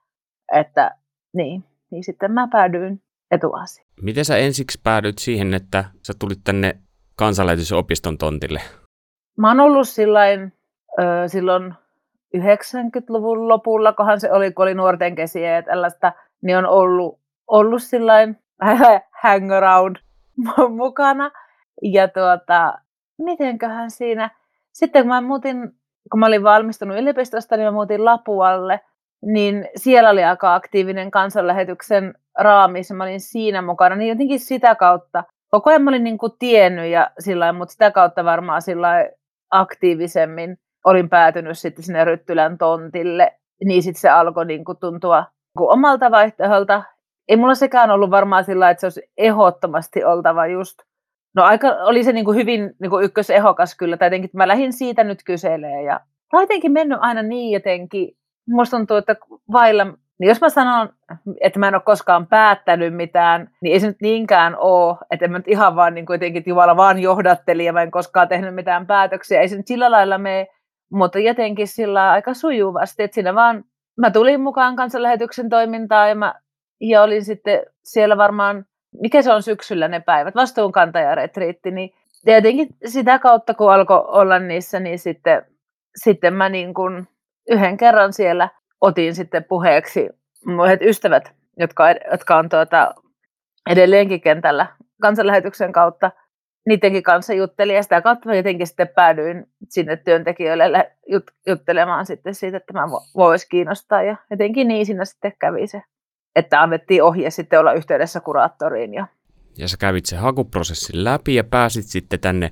että 0.54 0.90
niin, 1.34 1.64
niin 1.90 2.04
sitten 2.04 2.32
mä 2.32 2.48
päädyin 2.52 3.02
etuasi. 3.30 3.86
Miten 4.02 4.24
sä 4.24 4.36
ensiksi 4.36 4.80
päädyit 4.84 5.18
siihen, 5.18 5.54
että 5.54 5.84
sä 6.02 6.12
tulit 6.18 6.40
tänne 6.44 6.78
kansanlähetysopiston 7.16 8.18
tontille? 8.18 8.60
Mä 9.38 9.48
oon 9.48 9.60
ollut 9.60 9.88
sillain, 9.88 10.52
ö, 10.98 11.28
silloin 11.28 11.74
90-luvun 12.36 13.48
lopulla, 13.48 13.92
kohan 13.92 14.20
se 14.20 14.32
oli, 14.32 14.52
kun 14.52 14.62
oli 14.62 14.74
nuorten 14.74 15.14
kesiä 15.14 15.54
ja 15.54 15.62
tällaista, 15.62 16.12
niin 16.42 16.58
on 16.58 16.66
ollut, 16.66 17.20
ollut 17.46 17.82
sillain 17.82 18.38
hang 19.22 19.52
around 19.52 19.96
mukana. 20.68 21.30
Ja 21.82 22.08
tuota, 22.08 22.78
mitenköhän 23.18 23.90
siinä, 23.90 24.30
sitten 24.72 25.02
kun 25.02 25.08
mä 25.08 25.20
muutin, 25.20 25.72
kun 26.10 26.20
mä 26.20 26.26
olin 26.26 26.42
valmistunut 26.42 26.98
yliopistosta, 26.98 27.56
niin 27.56 27.66
mä 27.66 27.70
muutin 27.70 28.04
Lapualle, 28.04 28.80
niin 29.24 29.68
siellä 29.76 30.10
oli 30.10 30.24
aika 30.24 30.54
aktiivinen 30.54 31.10
kansanlähetyksen 31.10 32.14
raamissa, 32.38 32.94
mä 32.94 33.04
olin 33.04 33.20
siinä 33.20 33.62
mukana, 33.62 33.96
niin 33.96 34.08
jotenkin 34.08 34.40
sitä 34.40 34.74
kautta 34.74 35.24
koko 35.50 35.70
ajan 35.70 35.82
mä 35.82 35.90
olin 35.90 36.04
niin 36.04 36.18
kuin 36.18 36.32
tiennyt, 36.38 36.90
ja 36.90 37.10
sillä 37.18 37.52
mutta 37.52 37.72
sitä 37.72 37.90
kautta 37.90 38.24
varmaan 38.24 38.62
sillä 38.62 39.08
aktiivisemmin 39.50 40.58
olin 40.84 41.08
päätynyt 41.08 41.58
sitten 41.58 41.84
sinne 41.84 42.04
Ryttylän 42.04 42.58
tontille, 42.58 43.38
niin 43.64 43.82
sitten 43.82 44.00
se 44.00 44.08
alkoi 44.08 44.46
niin 44.46 44.64
kuin 44.64 44.78
tuntua 44.78 45.20
niin 45.20 45.58
kuin 45.58 45.70
omalta 45.70 46.10
vaihtoehdolta. 46.10 46.82
Ei 47.28 47.36
mulla 47.36 47.54
sekään 47.54 47.90
ollut 47.90 48.10
varmaan 48.10 48.44
sillä 48.44 48.70
että 48.70 48.80
se 48.80 48.86
olisi 48.86 49.02
ehdottomasti 49.16 50.04
oltava 50.04 50.46
just, 50.46 50.78
no 51.34 51.42
aika, 51.42 51.68
oli 51.68 52.04
se 52.04 52.12
niin 52.12 52.24
kuin 52.24 52.38
hyvin 52.38 52.74
niin 52.80 52.90
kuin 52.90 53.04
ykkösehokas 53.04 53.76
kyllä, 53.76 53.96
tai 53.96 54.06
jotenkin, 54.06 54.30
mä 54.32 54.48
lähdin 54.48 54.72
siitä 54.72 55.04
nyt 55.04 55.22
kyselee, 55.24 55.82
ja 55.82 56.00
tämä 56.30 56.38
on 56.38 56.42
jotenkin 56.42 56.72
mennyt 56.72 56.98
aina 57.00 57.22
niin 57.22 57.52
jotenkin, 57.52 58.16
musta 58.48 58.76
tuntuu, 58.76 58.96
että 58.96 59.16
vailla 59.52 59.86
niin 60.22 60.28
jos 60.28 60.40
mä 60.40 60.48
sanon, 60.48 60.88
että 61.40 61.58
mä 61.58 61.68
en 61.68 61.74
ole 61.74 61.82
koskaan 61.82 62.26
päättänyt 62.26 62.94
mitään, 62.94 63.50
niin 63.62 63.72
ei 63.72 63.80
se 63.80 63.86
nyt 63.86 64.00
niinkään 64.00 64.56
ole, 64.58 64.96
että 65.10 65.28
mä 65.28 65.38
nyt 65.38 65.48
ihan 65.48 65.76
vaan 65.76 65.94
niin 65.94 66.06
kuitenkin, 66.06 66.40
että 66.40 66.50
Jumala 66.50 66.76
vaan 66.76 66.98
johdatteli 66.98 67.64
ja 67.64 67.72
mä 67.72 67.82
en 67.82 67.90
koskaan 67.90 68.28
tehnyt 68.28 68.54
mitään 68.54 68.86
päätöksiä. 68.86 69.40
Ei 69.40 69.48
se 69.48 69.56
nyt 69.56 69.66
sillä 69.66 69.90
lailla 69.90 70.18
mene, 70.18 70.46
mutta 70.92 71.18
jotenkin 71.18 71.68
sillä 71.68 72.10
aika 72.10 72.34
sujuvasti, 72.34 73.02
että 73.02 73.14
siinä 73.14 73.34
vaan 73.34 73.64
mä 74.00 74.10
tulin 74.10 74.40
mukaan 74.40 74.76
kansanlähetyksen 74.76 75.48
toimintaan 75.48 76.08
ja 76.08 76.14
mä 76.14 76.34
ja 76.80 77.02
olin 77.02 77.24
sitten 77.24 77.62
siellä 77.84 78.16
varmaan, 78.16 78.64
mikä 79.00 79.22
se 79.22 79.32
on 79.32 79.42
syksyllä 79.42 79.88
ne 79.88 80.00
päivät, 80.00 80.34
vastuunkantajaretriitti, 80.34 81.70
niin 81.70 81.94
tietenkin 82.24 82.68
sitä 82.86 83.18
kautta, 83.18 83.54
kun 83.54 83.72
alkoi 83.72 84.04
olla 84.06 84.38
niissä, 84.38 84.80
niin 84.80 84.98
sitten, 84.98 85.46
sitten 85.96 86.34
mä 86.34 86.48
niin 86.48 86.74
kuin 86.74 87.08
yhden 87.50 87.76
kerran 87.76 88.12
siellä 88.12 88.48
otin 88.80 89.14
sitten 89.14 89.44
puheeksi 89.44 90.08
mun 90.46 90.66
ystävät 90.80 91.32
jotka, 91.58 91.84
jotka 92.10 92.36
on 92.36 92.48
tuota, 92.48 92.94
edelleenkin 93.70 94.20
kentällä 94.20 94.66
kansanlähetyksen 95.02 95.72
kautta. 95.72 96.10
Niidenkin 96.66 97.02
kanssa 97.02 97.34
juttelin 97.34 97.76
ja 97.76 97.82
sitä 97.82 98.00
kautta 98.00 98.28
mä 98.28 98.34
jotenkin 98.34 98.66
sitten 98.66 98.88
päädyin 98.88 99.46
sinne 99.68 99.96
työntekijöille 99.96 100.92
jut- 101.12 101.34
juttelemaan 101.46 102.06
sitten 102.06 102.34
siitä, 102.34 102.56
että 102.56 102.72
mä 102.72 102.82
voisi 103.16 103.48
kiinnostaa 103.48 104.02
ja 104.02 104.16
jotenkin 104.30 104.68
niin 104.68 104.86
siinä 104.86 105.04
sitten 105.04 105.32
kävi 105.38 105.66
se, 105.66 105.82
että 106.36 106.62
annettiin 106.62 107.02
ohje 107.02 107.30
sitten 107.30 107.60
olla 107.60 107.72
yhteydessä 107.72 108.20
kuraattoriin. 108.20 108.94
Ja, 108.94 109.06
ja 109.58 109.68
sä 109.68 109.76
kävit 109.80 110.06
sen 110.06 110.18
hakuprosessin 110.18 111.04
läpi 111.04 111.34
ja 111.34 111.44
pääsit 111.44 111.84
sitten 111.84 112.20
tänne 112.20 112.50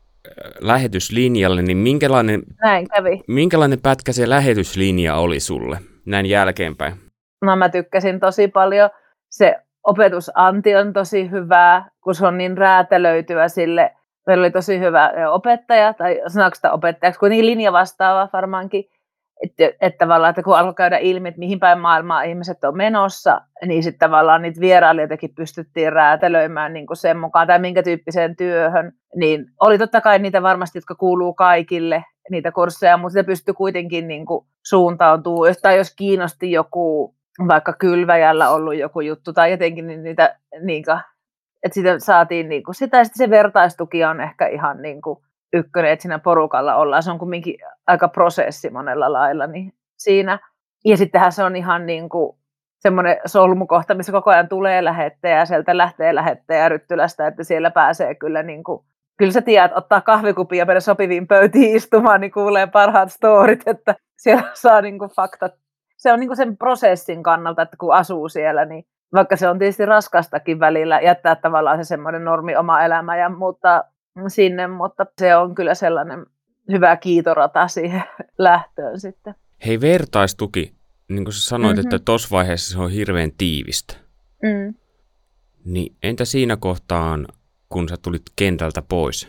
lähetyslinjalle, 0.61 1.63
niin 1.63 1.77
minkälainen, 1.77 2.43
Näin 2.63 2.89
kävi. 2.89 3.21
minkälainen 3.29 3.81
pätkä 3.81 4.13
se 4.13 4.29
lähetyslinja 4.29 5.17
oli 5.17 5.41
sulle 5.41 5.79
näin 6.07 6.27
jälkeenpäin? 6.27 6.95
No 7.43 7.57
mä 7.57 7.69
tykkäsin 7.69 8.21
tosi 8.21 8.49
paljon. 8.49 8.91
Se 9.31 9.57
opetusanti 9.85 10.77
on 10.77 10.93
tosi 10.93 11.31
hyvää, 11.31 11.91
kun 12.05 12.15
se 12.15 12.27
on 12.27 12.39
niin 12.39 12.59
räätälöityä 12.59 13.49
sille. 13.49 13.95
Meillä 14.27 14.43
oli 14.43 14.51
tosi 14.51 14.79
hyvä 14.81 15.13
opettaja, 15.31 15.95
tai 15.95 16.21
sanoiko 16.27 16.55
sitä 16.55 16.73
opettajaksi, 16.73 17.21
kuitenkin 17.21 17.47
linja 17.47 17.73
vastaava 17.73 18.29
varmaankin, 18.33 18.85
että, 19.43 19.77
että 19.81 19.99
tavallaan, 19.99 20.31
että 20.31 20.43
kun 20.43 20.59
alkoi 20.59 20.75
käydä 20.75 20.99
ilmi, 20.99 21.29
että 21.29 21.39
mihin 21.39 21.61
päin 21.61 21.79
maailmaa 21.79 22.23
ihmiset 22.23 22.65
on 22.65 22.77
menossa, 22.77 23.41
niin 23.67 23.83
sitten 23.83 24.09
tavallaan 24.09 24.43
niitä 24.43 24.61
vierailijoitakin 24.61 25.35
pystyttiin 25.35 25.93
räätälöimään 25.93 26.73
niin 26.73 26.87
sen 26.93 27.19
mukaan, 27.19 27.47
tai 27.47 27.59
minkä 27.59 27.83
tyyppiseen 27.83 28.37
työhön, 28.37 28.93
niin 29.17 29.47
oli 29.61 29.79
totta 29.79 30.01
kai 30.01 30.19
niitä 30.19 30.43
varmasti, 30.43 30.79
jotka 30.79 30.95
kuuluu 30.95 31.35
kaikille, 31.35 32.05
niitä 32.31 32.53
kursseja, 32.53 32.97
mutta 32.97 33.13
se 33.13 33.23
pystyi 33.23 33.55
kuitenkin 33.55 34.09
niin 34.09 34.27
kuin 34.27 34.47
suuntautumaan, 34.67 35.55
tai 35.63 35.79
jos 35.79 35.95
kiinnosti 35.97 36.53
joku 36.53 37.15
vaikka 37.49 37.73
kylväjällä 37.73 38.51
ollut 38.51 38.77
joku 38.77 39.01
juttu 39.01 39.33
tai 39.33 39.51
jotenkin 39.51 39.87
niin 39.87 40.03
niitä, 40.03 40.37
niin 40.61 40.85
kuin, 40.85 41.01
että 41.63 41.75
sitä 41.75 41.99
saatiin 41.99 42.49
niin 42.49 42.65
kuin, 42.65 42.75
sitä 42.75 42.99
ja 42.99 43.05
sitten 43.05 43.27
se 43.27 43.31
vertaistuki 43.31 44.05
on 44.05 44.21
ehkä 44.21 44.47
ihan 44.47 44.83
niin 44.83 45.03
kuin, 45.03 45.19
ykkönen, 45.53 45.91
että 45.91 46.03
siinä 46.03 46.19
porukalla 46.19 46.77
ollaan. 46.77 47.03
Se 47.03 47.11
on 47.11 47.19
kumminkin 47.19 47.59
aika 47.87 48.09
prosessi 48.09 48.71
monella 48.71 49.13
lailla 49.13 49.47
niin 49.47 49.75
siinä. 49.99 50.39
Ja 50.85 50.97
sittenhän 50.97 51.33
se 51.33 51.45
on 51.45 51.57
ihan 51.57 51.87
niin 51.87 52.09
kuin 52.09 52.37
semmoinen 52.81 53.17
solmukohta, 53.27 53.95
missä 53.95 54.13
koko 54.13 54.31
ajan 54.31 54.49
tulee 54.49 54.85
lähettäjä 54.85 55.39
ja 55.39 55.47
sieltä 55.47 55.77
lähtee 55.77 56.15
lähettäjä 56.15 56.69
Ryttylästä, 56.69 57.27
että 57.27 57.45
siellä 57.45 57.71
pääsee 57.71 58.15
kyllä 58.15 58.43
niin 58.43 58.65
kuin, 58.65 58.85
kyllä 59.17 59.33
sä 59.33 59.43
tiedät, 59.43 59.73
ottaa 59.75 60.01
kahvikupia 60.01 60.59
ja 60.59 60.67
mennä 60.67 60.81
sopiviin 60.81 61.27
pöytiin 61.27 61.77
istumaan, 61.77 62.21
niin 62.21 62.33
kuulee 62.33 62.67
parhaat 62.67 63.13
storit, 63.13 63.63
että 63.67 63.95
siellä 64.17 64.51
saa 64.55 64.81
niin 64.81 64.99
kuin 64.99 65.11
faktat. 65.11 65.53
Se 65.97 66.13
on 66.13 66.21
niin 66.21 66.29
kuin 66.29 66.37
sen 66.37 66.57
prosessin 66.57 67.23
kannalta, 67.23 67.63
että 67.63 67.77
kun 67.77 67.95
asuu 67.95 68.29
siellä, 68.29 68.65
niin 68.65 68.85
vaikka 69.15 69.37
se 69.37 69.49
on 69.49 69.59
tietysti 69.59 69.87
raskastakin 69.87 70.61
välillä 70.61 71.01
jättää 71.01 71.37
tavallaan 71.37 71.79
se 71.79 71.85
semmoinen 71.85 72.25
normi 72.25 72.57
oma 72.57 72.83
elämä 72.83 73.17
ja 73.17 73.29
muuttaa 73.29 73.83
sinne, 74.29 74.67
mutta 74.67 75.07
se 75.19 75.37
on 75.37 75.55
kyllä 75.55 75.75
sellainen 75.75 76.27
hyvä 76.73 76.97
kiitorata 76.97 77.69
siihen 77.69 78.03
lähtöön 78.39 79.01
sitten. 79.01 79.35
Hei, 79.67 79.81
vertaistuki, 79.81 80.75
niin 81.09 81.25
kuin 81.25 81.35
sä 81.35 81.49
sanoit, 81.49 81.77
mm-hmm. 81.77 81.87
että 81.87 82.05
tuossa 82.05 82.29
vaiheessa 82.31 82.73
se 82.73 82.79
on 82.79 82.91
hirveän 82.91 83.33
tiivistä. 83.39 83.95
Mm. 84.43 84.75
Niin 85.65 85.97
entä 86.03 86.25
siinä 86.25 86.57
kohtaan, 86.57 87.27
kun 87.69 87.89
sä 87.89 87.97
tulit 88.03 88.23
kentältä 88.37 88.83
pois? 88.83 89.29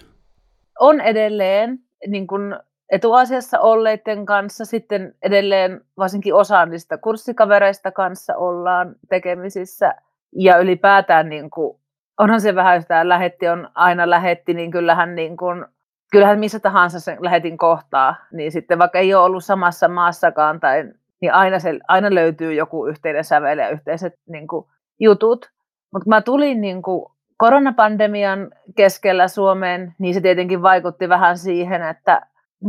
On 0.79 1.01
edelleen, 1.01 1.79
niin 2.07 2.27
kuin 2.27 2.55
etuasiassa 2.91 3.59
olleiden 3.59 4.25
kanssa, 4.25 4.65
sitten 4.65 5.15
edelleen 5.21 5.81
varsinkin 5.97 6.33
osa 6.33 6.65
niistä 6.65 6.97
kurssikavereista 6.97 7.91
kanssa 7.91 8.35
ollaan 8.35 8.95
tekemisissä, 9.09 9.95
ja 10.35 10.57
ylipäätään 10.57 11.29
niin 11.29 11.50
kuin 11.50 11.80
onhan 12.22 12.42
se 12.42 12.56
vähän, 12.56 12.75
jos 12.75 12.86
tämä 12.86 13.10
lähetti 13.10 13.48
on 13.48 13.70
aina 13.75 14.10
lähetti, 14.10 14.54
niin 14.54 14.72
kyllähän, 14.72 15.16
niin 15.16 15.38
kuin, 15.38 15.66
kyllähän 16.12 16.40
missä 16.40 16.60
tahansa 16.60 17.00
sen 17.00 17.18
lähetin 17.20 17.58
kohtaa, 17.58 18.16
niin 18.32 18.51
sitten 18.51 18.80
vaikka 18.80 19.00
ei 19.00 19.13
ole 19.13 19.24
ollut 19.24 19.46
samassa 19.46 19.88
maassakaan, 19.88 20.60
tai, 20.60 20.84
niin 21.22 21.34
aina, 21.34 21.60
se, 21.60 21.80
aina 21.88 22.16
löytyy 22.16 22.54
joku 22.54 22.86
yhteinen 22.86 23.24
sävel 23.24 23.58
ja 23.58 23.70
yhteiset 23.70 24.13
niin 24.30 24.48
kuin, 24.48 24.66
jutut. 25.00 25.51
Mutta 25.94 26.10
mä 26.10 26.22
tulin 26.22 26.62
niin 26.62 26.82
kuin, 26.82 27.06
koronapandemian 27.38 28.51
keskellä 28.75 29.28
Suomeen, 29.28 29.96
niin 30.00 30.13
se 30.13 30.22
tietenkin 30.22 30.62
vaikutti 30.62 31.10
vähän 31.10 31.38
siihen, 31.38 31.82
että 31.82 32.22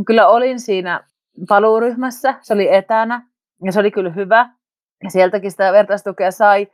kyllä 0.07 0.27
olin 0.27 0.59
siinä 0.59 1.03
paluuryhmässä, 1.49 2.35
se 2.41 2.53
oli 2.53 2.75
etänä, 2.75 3.21
ja 3.63 3.71
se 3.71 3.79
oli 3.79 3.91
kyllä 3.91 4.09
hyvä, 4.09 4.49
ja 5.03 5.09
sieltäkin 5.09 5.51
sitä 5.51 5.71
vertaistukea 5.71 6.31
sai, 6.31 6.67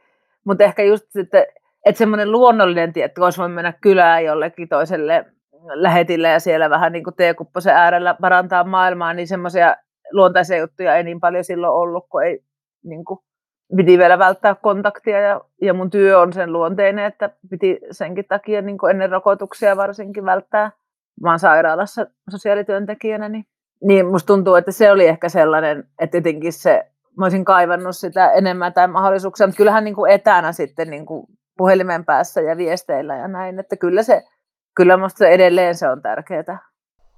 mutta 0.43 0.63
ehkä 0.63 0.83
just 0.83 1.05
sitten 1.09 1.45
että 1.85 1.99
semmoinen 1.99 2.31
luonnollinen 2.31 2.93
tie, 2.93 3.05
että 3.05 3.23
olisi 3.23 3.37
voinut 3.37 3.55
mennä 3.55 3.73
kylään 3.81 4.25
jollekin 4.25 4.69
toiselle 4.69 5.25
lähetille 5.73 6.29
ja 6.29 6.39
siellä 6.39 6.69
vähän 6.69 6.91
niin 6.91 7.03
kuin 7.03 7.15
teekupposen 7.15 7.75
äärellä 7.75 8.15
parantaa 8.21 8.63
maailmaa, 8.63 9.13
niin 9.13 9.27
semmoisia 9.27 9.75
luontaisia 10.11 10.57
juttuja 10.57 10.95
ei 10.95 11.03
niin 11.03 11.19
paljon 11.19 11.43
silloin 11.43 11.73
ollut, 11.73 12.05
kun 12.09 12.23
ei 12.23 12.39
niin 12.83 13.05
kuin, 13.05 13.19
piti 13.75 13.97
vielä 13.97 14.19
välttää 14.19 14.55
kontaktia 14.55 15.19
ja, 15.19 15.41
ja 15.61 15.73
mun 15.73 15.89
työ 15.89 16.19
on 16.19 16.33
sen 16.33 16.53
luonteinen, 16.53 17.05
että 17.05 17.29
piti 17.49 17.79
senkin 17.91 18.25
takia 18.27 18.61
niin 18.61 18.77
kuin 18.77 18.91
ennen 18.91 19.11
rokotuksia 19.11 19.77
varsinkin 19.77 20.25
välttää. 20.25 20.71
Mä 21.21 21.29
oon 21.29 21.39
sairaalassa 21.39 22.07
sosiaalityöntekijänä, 22.29 23.29
niin, 23.29 23.45
niin 23.83 24.07
musta 24.07 24.27
tuntuu, 24.27 24.55
että 24.55 24.71
se 24.71 24.91
oli 24.91 25.07
ehkä 25.07 25.29
sellainen, 25.29 25.83
että 25.99 26.17
jotenkin 26.17 26.53
se, 26.53 26.91
mä 27.17 27.25
olisin 27.25 27.45
kaivannut 27.45 27.97
sitä 27.97 28.31
enemmän 28.31 28.73
tai 28.73 28.87
mahdollisuuksia, 28.87 29.47
mutta 29.47 29.57
kyllähän 29.57 29.83
niin 29.83 29.95
kuin 29.95 30.11
etänä 30.11 30.51
sitten 30.51 30.89
niin 30.89 31.05
kuin 31.05 31.25
puhelimen 31.59 32.05
päässä 32.05 32.41
ja 32.41 32.57
viesteillä 32.57 33.15
ja 33.15 33.27
näin, 33.27 33.59
että 33.59 33.75
kyllä 33.77 34.03
se, 34.03 34.23
kyllä 34.75 34.97
musta 34.97 35.27
edelleen 35.27 35.75
se 35.75 35.89
on 35.89 36.01
tärkeää. 36.01 36.59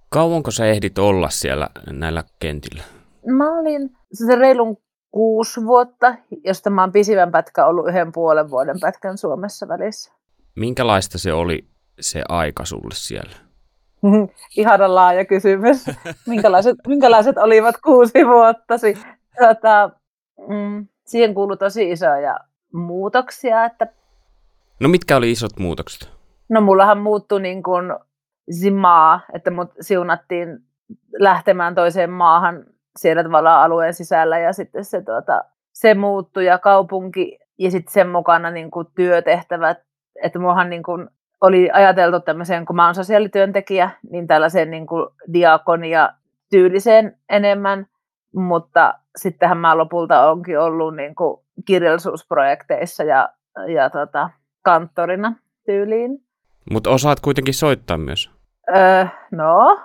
Kauanko 0.10 0.51
sä 0.51 0.65
ehdit 0.65 0.98
olla 0.98 1.29
siellä 1.29 1.69
näillä 1.91 2.24
kentillä? 2.39 2.83
Mä 3.27 3.60
olin 3.60 3.89
se 4.13 4.36
reilun 4.36 4.77
kuusi 5.12 5.65
vuotta, 5.65 6.15
josta 6.43 6.69
mä 6.69 6.81
oon 6.81 6.91
pisivän 6.91 7.31
pätkä 7.31 7.65
ollut 7.65 7.88
yhden 7.88 8.12
puolen 8.12 8.50
vuoden 8.50 8.79
pätkän 8.81 9.17
Suomessa 9.17 9.67
välissä. 9.67 10.12
Minkälaista 10.55 11.17
se 11.17 11.33
oli 11.33 11.65
se 12.00 12.24
aika 12.29 12.65
sulle 12.65 12.95
siellä? 12.95 13.36
Ihana 14.57 14.95
laaja 14.95 15.25
kysymys. 15.25 15.86
Minkälaiset, 16.27 16.75
minkälaiset 16.88 17.38
olivat 17.38 17.75
kuusi 17.83 18.27
vuottasi? 18.27 18.98
Tota, 19.39 19.89
mm, 20.48 20.88
siihen 21.05 21.33
kuului 21.33 21.57
tosi 21.57 21.91
isoja 21.91 22.39
muutoksia, 22.74 23.65
että 23.65 23.88
No 24.81 24.89
mitkä 24.89 25.17
oli 25.17 25.31
isot 25.31 25.59
muutokset? 25.59 26.09
No 26.50 26.61
mullahan 26.61 26.97
muuttui 26.97 27.41
niin 27.41 27.63
kuin 27.63 27.93
maa, 28.73 29.19
että 29.33 29.51
mut 29.51 29.71
siunattiin 29.81 30.59
lähtemään 31.19 31.75
toiseen 31.75 32.09
maahan 32.09 32.63
siellä 33.00 33.23
tavallaan 33.23 33.63
alueen 33.63 33.93
sisällä 33.93 34.39
ja 34.39 34.53
sitten 34.53 34.85
se, 34.85 35.01
tuota, 35.01 35.43
se 35.73 35.93
muuttui 35.93 36.45
ja 36.45 36.57
kaupunki 36.57 37.39
ja 37.59 37.71
sitten 37.71 37.93
sen 37.93 38.09
mukana 38.09 38.51
niin 38.51 38.71
kuin 38.71 38.88
työtehtävät, 38.95 39.77
että 40.23 40.39
muahan 40.39 40.69
niin 40.69 40.83
kuin 40.83 41.09
oli 41.41 41.69
ajateltu 41.73 42.19
tämmöiseen, 42.19 42.65
kun 42.65 42.75
mä 42.75 42.85
oon 42.85 42.95
sosiaalityöntekijä, 42.95 43.89
niin 44.11 44.27
tällaiseen 44.27 44.71
niin 44.71 44.88
kuin 44.88 45.07
diakonia 45.33 46.09
tyyliseen 46.50 47.17
enemmän, 47.29 47.88
mutta 48.35 48.93
sittenhän 49.15 49.57
mä 49.57 49.77
lopulta 49.77 50.29
onkin 50.31 50.59
ollut 50.59 50.95
niin 50.95 51.15
kuin 51.15 51.41
kirjallisuusprojekteissa 51.65 53.03
ja, 53.03 53.29
ja 53.73 53.89
tota, 53.89 54.29
kanttorina 54.62 55.36
tyyliin. 55.65 56.24
Mutta 56.72 56.89
osaat 56.89 57.20
kuitenkin 57.20 57.53
soittaa 57.53 57.98
myös. 57.98 58.32
Öö, 58.75 59.06
no, 59.32 59.80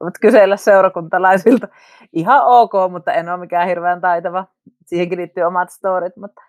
voit 0.00 0.18
kysellä 0.20 0.56
seurakuntalaisilta. 0.56 1.68
Ihan 2.12 2.40
ok, 2.44 2.72
mutta 2.90 3.12
en 3.12 3.28
ole 3.28 3.40
mikään 3.40 3.68
hirveän 3.68 4.00
taitava. 4.00 4.46
Siihenkin 4.86 5.18
liittyy 5.18 5.42
omat 5.42 5.70
storit, 5.70 6.16
mutta, 6.16 6.42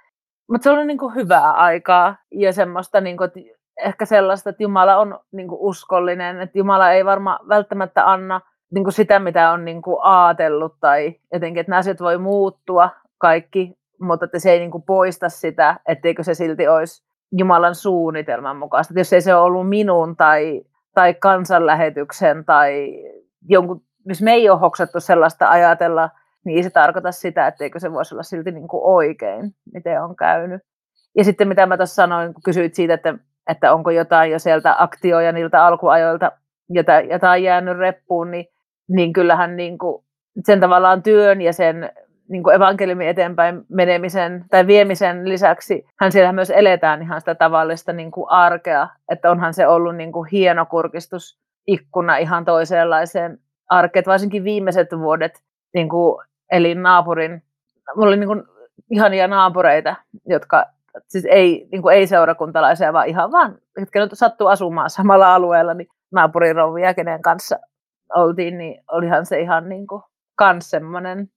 mutta 0.49 0.63
se 0.63 0.71
on 0.71 0.87
niin 0.87 0.97
kuin 0.97 1.15
hyvää 1.15 1.51
aikaa 1.51 2.15
ja 2.31 2.53
semmoista, 2.53 3.01
niin 3.01 3.17
kuin, 3.17 3.27
että 3.27 3.39
ehkä 3.83 4.05
sellaista, 4.05 4.49
että 4.49 4.63
Jumala 4.63 4.97
on 4.97 5.19
niin 5.31 5.47
kuin 5.47 5.59
uskollinen, 5.61 6.41
että 6.41 6.57
Jumala 6.57 6.91
ei 6.91 7.05
varmaan 7.05 7.47
välttämättä 7.49 8.11
anna 8.11 8.41
niin 8.73 8.83
kuin 8.83 8.93
sitä, 8.93 9.19
mitä 9.19 9.51
on 9.51 9.65
niin 9.65 9.81
kuin 9.81 9.97
ajatellut 10.01 10.75
tai 10.79 11.15
jotenkin, 11.33 11.61
että 11.61 11.69
nämä 11.69 11.79
asiat 11.79 12.01
voi 12.01 12.17
muuttua 12.17 12.89
kaikki, 13.17 13.73
mutta 14.01 14.25
että 14.25 14.39
se 14.39 14.51
ei 14.51 14.59
niin 14.59 14.71
kuin 14.71 14.83
poista 14.83 15.29
sitä, 15.29 15.79
etteikö 15.87 16.23
se 16.23 16.33
silti 16.33 16.67
olisi 16.67 17.05
Jumalan 17.31 17.75
suunnitelman 17.75 18.57
mukaista. 18.57 18.93
Jos 18.97 19.13
ei 19.13 19.21
se 19.21 19.35
ole 19.35 19.43
ollut 19.43 19.69
minun 19.69 20.15
tai, 20.15 20.61
tai 20.93 21.13
kansanlähetyksen 21.13 22.45
tai 22.45 22.93
jonkun, 23.49 23.81
jos 24.05 24.21
me 24.21 24.31
ei 24.31 24.49
ole 24.49 24.59
hoksattu 24.59 24.99
sellaista 24.99 25.49
ajatella, 25.49 26.09
niin 26.45 26.57
ei 26.57 26.63
se 26.63 26.69
tarkoita 26.69 27.11
sitä, 27.11 27.47
etteikö 27.47 27.79
se 27.79 27.91
voisi 27.91 28.15
olla 28.15 28.23
silti 28.23 28.51
niin 28.51 28.67
kuin 28.67 28.81
oikein, 28.83 29.55
miten 29.73 30.03
on 30.03 30.15
käynyt. 30.15 30.61
Ja 31.17 31.23
sitten 31.23 31.47
mitä 31.47 31.65
mä 31.65 31.77
tuossa 31.77 31.95
sanoin, 31.95 32.33
kun 32.33 32.43
kysyit 32.43 32.75
siitä, 32.75 32.93
että, 32.93 33.17
että 33.49 33.73
onko 33.73 33.91
jotain 33.91 34.31
jo 34.31 34.39
sieltä 34.39 34.75
aktioja 34.79 35.31
niiltä 35.31 35.65
alkuajoilta, 35.65 36.31
jotain 37.09 37.43
jäänyt 37.43 37.77
reppuun, 37.77 38.31
niin, 38.31 38.45
niin 38.89 39.13
kyllähän 39.13 39.55
niin 39.55 39.77
kuin 39.77 40.05
sen 40.45 40.59
tavallaan 40.59 41.03
työn 41.03 41.41
ja 41.41 41.53
sen 41.53 41.91
niin 42.29 42.43
kuin 42.43 42.55
evankeliumin 42.55 43.07
eteenpäin 43.07 43.65
menemisen 43.69 44.45
tai 44.49 44.67
viemisen 44.67 45.29
lisäksi 45.29 45.85
hän 45.99 46.11
siellä 46.11 46.33
myös 46.33 46.49
eletään 46.49 47.01
ihan 47.01 47.21
sitä 47.21 47.35
tavallista 47.35 47.93
niin 47.93 48.11
kuin 48.11 48.29
arkea, 48.29 48.87
että 49.11 49.31
onhan 49.31 49.53
se 49.53 49.67
ollut 49.67 49.95
niin 49.95 50.11
kuin 50.11 50.29
hieno 50.31 50.65
kurkistusikkuna 50.65 52.17
ihan 52.17 52.45
toisenlaiseen 52.45 53.37
arkeen, 53.69 54.05
varsinkin 54.07 54.43
viimeiset 54.43 54.87
vuodet 54.99 55.43
niin 55.73 55.89
kuin 55.89 56.25
elin 56.51 56.83
naapurin, 56.83 57.43
mulla 57.95 58.07
oli 58.07 58.17
niin 58.17 58.27
kuin 58.27 58.43
ihania 58.91 59.27
naapureita, 59.27 59.95
jotka 60.25 60.65
siis 61.07 61.25
ei, 61.29 61.67
niin 61.71 61.81
kuin 61.81 61.95
ei 61.95 62.07
seurakuntalaisia, 62.07 62.93
vaan 62.93 63.07
ihan 63.07 63.31
vaan, 63.31 63.57
jotka 63.77 63.99
nyt 63.99 64.11
sattuu 64.13 64.47
asumaan 64.47 64.89
samalla 64.89 65.35
alueella, 65.35 65.73
niin 65.73 65.87
naapurin 66.11 66.55
rouvia, 66.55 66.93
kenen 66.93 67.21
kanssa 67.21 67.59
oltiin, 68.15 68.57
niin 68.57 68.83
olihan 68.91 69.25
se 69.25 69.39
ihan 69.39 69.69
niin 69.69 69.87
kuin 69.87 70.01
kans 70.35 70.69
semmoinen, 70.69 71.29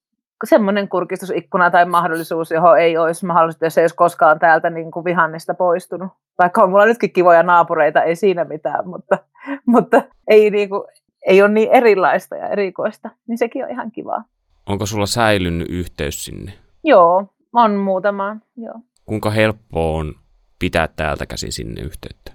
semmoinen 0.44 0.88
kurkistusikkuna 0.88 1.70
tai 1.70 1.86
mahdollisuus, 1.86 2.50
johon 2.50 2.78
ei 2.78 2.96
olisi 2.96 3.26
mahdollista, 3.26 3.66
jos 3.66 3.78
ei 3.78 3.82
olisi 3.82 3.96
koskaan 3.96 4.38
täältä 4.38 4.70
niin 4.70 4.90
kuin 4.90 5.04
vihannista 5.04 5.54
poistunut. 5.54 6.08
Vaikka 6.38 6.62
on 6.62 6.70
mulla 6.70 6.86
nytkin 6.86 7.12
kivoja 7.12 7.42
naapureita, 7.42 8.02
ei 8.02 8.16
siinä 8.16 8.44
mitään, 8.44 8.88
mutta, 8.88 9.18
mutta 9.66 10.02
ei, 10.28 10.50
niin 10.50 10.68
kuin, 10.68 10.82
ei 11.26 11.42
ole 11.42 11.50
niin 11.50 11.70
erilaista 11.72 12.36
ja 12.36 12.48
erikoista, 12.48 13.10
niin 13.26 13.38
sekin 13.38 13.64
on 13.64 13.70
ihan 13.70 13.92
kivaa. 13.92 14.24
Onko 14.66 14.86
sulla 14.86 15.06
säilynyt 15.06 15.68
yhteys 15.70 16.24
sinne? 16.24 16.52
Joo, 16.84 17.26
on 17.52 17.74
muutama, 17.74 18.36
joo. 18.56 18.74
Kuinka 19.06 19.30
helppoa 19.30 19.98
on 19.98 20.14
pitää 20.58 20.88
täältä 20.96 21.26
käsin 21.26 21.52
sinne 21.52 21.82
yhteyttä? 21.82 22.32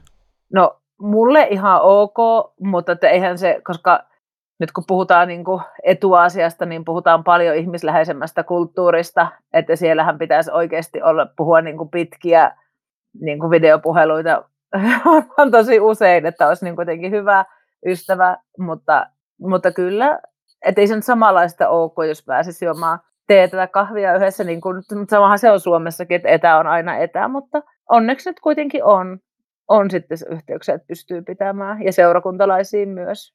No, 0.54 0.82
mulle 1.02 1.48
ihan 1.52 1.82
ok, 1.82 2.18
mutta 2.60 2.98
eihän 3.02 3.38
se, 3.38 3.62
koska 3.64 4.04
nyt 4.64 4.72
kun 4.72 4.84
puhutaan 4.88 5.28
niin 5.28 5.44
kuin 5.44 5.62
etuasiasta, 5.84 6.66
niin 6.66 6.86
puhutaan 6.86 7.24
paljon 7.24 7.56
ihmisläheisemmästä 7.56 8.44
kulttuurista, 8.44 9.28
että 9.54 9.76
siellähän 9.76 10.18
pitäisi 10.18 10.52
oikeasti 10.52 11.02
olla, 11.02 11.28
puhua 11.38 11.62
niin 11.62 11.78
kuin 11.78 11.90
pitkiä 11.90 12.56
niin 13.22 13.40
kuin 13.40 13.52
videopuheluita 13.52 14.44
on 15.38 15.52
tosi 15.58 15.80
usein, 15.80 16.26
että 16.26 16.48
olisi 16.48 16.66
niin 16.66 16.76
kuitenkin 16.76 17.12
hyvä 17.12 17.46
ystävä, 17.86 18.38
mutta, 18.60 19.06
mutta 19.40 19.72
kyllä, 19.72 20.20
että 20.66 20.82
ei 20.82 20.88
se 20.88 20.96
nyt 20.96 21.06
samanlaista 21.06 21.70
ole, 21.70 22.08
jos 22.08 22.26
pääsisi 22.26 22.66
juomaan 22.66 23.00
teetä 23.28 23.58
tai 23.58 23.68
kahvia 23.68 24.16
yhdessä, 24.16 24.44
niin 24.44 24.62
kuin, 24.62 24.84
samahan 25.10 25.40
se 25.40 25.52
on 25.52 25.60
Suomessakin, 25.60 26.16
että 26.16 26.30
etä 26.30 26.58
on 26.58 26.68
aina 26.68 26.98
etä, 26.98 27.28
mutta 27.28 27.62
onneksi 27.90 28.30
nyt 28.30 28.40
kuitenkin 28.40 28.84
on, 28.84 29.20
on 29.68 29.92
sitten 29.92 30.18
se 30.18 30.26
yhteyksiä, 30.30 30.76
että 30.76 30.88
pystyy 30.88 31.22
pitämään, 31.22 31.84
ja 31.84 31.94
seurakuntalaisiin 31.94 32.90
myös. 32.90 33.34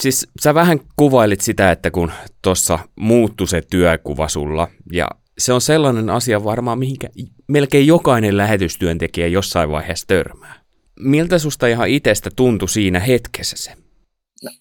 Siis 0.00 0.28
sä 0.40 0.54
vähän 0.54 0.78
kuvailit 0.96 1.40
sitä, 1.40 1.70
että 1.70 1.90
kun 1.90 2.12
tuossa 2.42 2.78
muuttui 2.96 3.46
se 3.46 3.62
työkuva 3.70 4.28
sulla, 4.28 4.68
ja 4.92 5.08
se 5.38 5.52
on 5.52 5.60
sellainen 5.60 6.10
asia 6.10 6.44
varmaan, 6.44 6.78
mihinkä 6.78 7.08
melkein 7.48 7.86
jokainen 7.86 8.36
lähetystyöntekijä 8.36 9.26
jossain 9.26 9.70
vaiheessa 9.70 10.06
törmää. 10.06 10.54
Miltä 11.00 11.38
susta 11.38 11.66
ihan 11.66 11.88
itsestä 11.88 12.30
tuntui 12.36 12.68
siinä 12.68 13.00
hetkessä 13.00 13.56
se? 13.58 13.72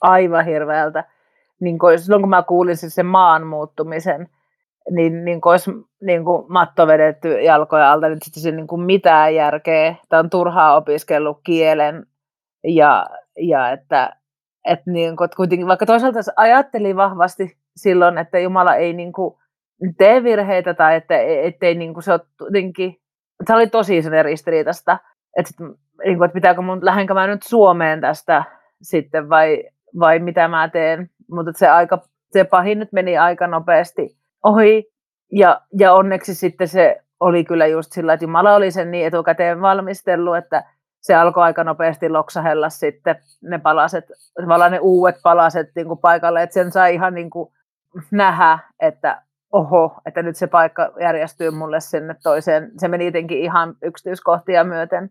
Aivan 0.02 0.46
hirveältä. 0.46 1.04
Niin 1.62 1.80
kun, 1.80 2.00
silloin 2.00 2.22
kun 2.22 2.30
mä 2.30 2.44
kuulin 2.44 2.78
sen 2.78 3.06
maan 3.06 3.48
muuttumisen, 3.48 4.30
niin, 4.92 5.26
niin 5.26 5.42
kuin 5.42 5.52
olisi 5.52 5.72
niin 6.02 6.26
kuin 6.26 6.46
matto 6.50 6.88
vedetty 6.88 7.42
jalkoja 7.42 7.92
alta, 7.92 8.10
niin 8.10 8.20
sitten 8.24 8.56
niin 8.56 8.68
kuin 8.68 8.82
mitään 8.82 9.36
järkeä. 9.36 9.96
Tämä 10.10 10.20
on 10.20 10.30
turhaa 10.30 10.76
opiskellut 10.76 11.40
kielen 11.44 12.06
ja, 12.64 13.06
ja 13.38 13.72
että, 13.72 14.19
että, 14.66 14.92
niin 14.92 15.18
kuin, 15.18 15.30
kuitenkin, 15.36 15.68
vaikka 15.68 15.86
toisaalta 15.86 16.20
ajatteli 16.36 16.96
vahvasti 16.96 17.58
silloin, 17.76 18.18
että 18.18 18.40
Jumala 18.40 18.76
ei 18.76 18.94
niin 18.94 19.14
kuin 19.14 19.36
tee 19.98 20.24
virheitä 20.24 20.74
tai 20.74 20.96
että, 20.96 21.18
ettei 21.44 21.76
niin 21.76 22.04
se 22.04 22.12
ole 22.12 22.22
jotenkin, 22.42 22.98
se 23.48 23.54
oli 23.54 23.68
tosi 23.68 24.02
sen 24.02 24.26
ristiriitasta, 24.26 24.98
että, 25.38 25.64
niin 26.04 26.24
että 26.24 26.34
pitääkö 26.34 26.62
mun, 26.62 26.86
lähdenkö 26.86 27.14
mä 27.14 27.28
nyt 27.28 27.44
Suomeen 27.44 28.02
tästä 28.02 28.44
sitten 28.82 29.30
vai, 29.30 29.64
vai 30.00 30.20
mitä 30.20 30.48
mä 30.48 30.70
teen, 30.70 31.10
mutta 31.32 31.52
se, 31.56 31.68
aika, 31.68 32.02
se 32.32 32.44
pahin 32.44 32.80
nyt 32.80 32.92
meni 32.92 33.18
aika 33.18 33.48
nopeasti 33.48 34.18
ohi. 34.44 34.92
Ja, 35.32 35.62
ja 35.80 35.94
onneksi 35.94 36.36
sitten 36.36 36.68
se 36.68 37.02
oli 37.20 37.44
kyllä 37.44 37.68
just 37.68 37.92
sillä, 37.92 38.14
että 38.14 38.24
Jumala 38.24 38.56
oli 38.56 38.72
sen 38.72 38.92
niin 38.92 39.08
etukäteen 39.08 39.62
valmistellut, 39.62 40.38
että 40.38 40.64
se 41.02 41.16
alkoi 41.16 41.44
aika 41.44 41.64
nopeasti 41.64 42.10
loksahella 42.10 42.70
sitten 42.70 43.16
ne 43.42 43.60
palaset, 43.60 44.06
ne 44.70 44.80
uudet 44.80 45.16
palaset 45.24 45.68
niin 45.76 45.88
kuin 45.88 46.00
paikalle, 46.00 46.44
että 46.44 46.54
sen 46.54 46.72
sai 46.72 46.94
ihan 46.94 47.14
niin 47.14 47.30
kuin 47.30 47.54
nähdä, 48.12 48.60
että 48.80 49.22
oho, 49.52 50.02
että 50.06 50.24
nyt 50.24 50.36
se 50.36 50.48
paikka 50.48 50.92
järjestyy 51.00 51.52
mulle 51.52 51.80
sinne 51.80 52.16
toiseen. 52.24 52.72
Se 52.78 52.88
meni 52.88 53.06
jotenkin 53.06 53.38
ihan 53.38 53.76
yksityiskohtia 53.84 54.64
myöten 54.64 55.10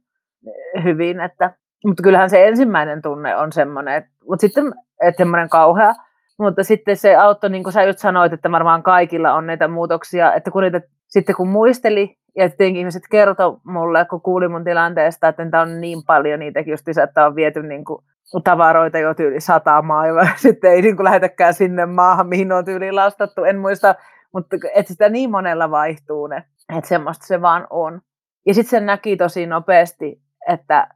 hyvin, 0.85 1.20
että, 1.20 1.53
mutta 1.85 2.03
kyllähän 2.03 2.31
se 2.31 2.48
ensimmäinen 2.48 3.03
tunne 3.03 3.37
on 3.37 3.53
semmoinen, 3.53 4.05
mutta 4.29 4.40
sitten 4.40 4.74
että 5.03 5.18
semmoinen 5.18 5.48
kauhea, 5.48 5.94
mutta 6.38 6.64
sitten 6.64 6.96
se 6.96 7.16
auttoi, 7.16 7.51
niin 7.51 7.62
kuin 7.62 7.72
sä 7.72 7.83
just 7.83 7.98
sanoit, 7.98 8.33
että 8.33 8.51
varmaan 8.53 8.83
kaikilla 8.83 9.35
on 9.35 9.46
näitä 9.46 9.68
muutoksia, 9.68 10.33
että 10.33 10.51
kun 10.51 10.62
niitä, 10.62 10.81
sitten 11.09 11.35
kun 11.35 11.49
muisteli, 11.49 12.16
ja 12.37 12.49
tietenkin 12.49 12.81
ihmiset 12.81 13.03
kertoi 13.11 13.57
mulle, 13.64 14.05
kun 14.05 14.21
kuuli 14.21 14.49
mun 14.49 14.64
tilanteesta, 14.64 15.29
että 15.29 15.44
niitä 15.44 15.61
on 15.61 15.81
niin 15.81 16.03
paljon 16.07 16.40
niitäkin 16.40 16.71
just 16.71 16.88
että 16.88 17.27
on 17.27 17.35
viety 17.35 17.62
niin 17.62 17.85
kuin 17.85 18.05
tavaroita 18.44 18.99
jo 18.99 19.14
tyyli 19.14 19.40
satamaan, 19.40 20.09
ja 20.09 20.14
sitten 20.37 20.73
ei 20.73 20.83
niin 20.83 20.97
kuin 20.97 21.05
lähetäkään 21.05 21.55
sinne 21.55 21.87
maahan, 21.87 22.29
mihin 22.29 22.53
on 22.53 22.64
tyyliin 22.64 22.97
lastattu, 22.97 23.44
en 23.44 23.59
muista, 23.59 23.94
mutta 24.33 24.57
että 24.75 24.92
sitä 24.92 25.09
niin 25.09 25.31
monella 25.31 25.71
vaihtuu 25.71 26.27
ne, 26.27 26.44
että 26.77 26.88
semmoista 26.88 27.27
se 27.27 27.42
vaan 27.42 27.66
on. 27.71 28.01
Ja 28.47 28.55
sitten 28.55 28.71
se 28.71 28.81
näki 28.81 29.16
tosi 29.16 29.47
nopeasti, 29.47 30.23
että, 30.49 30.88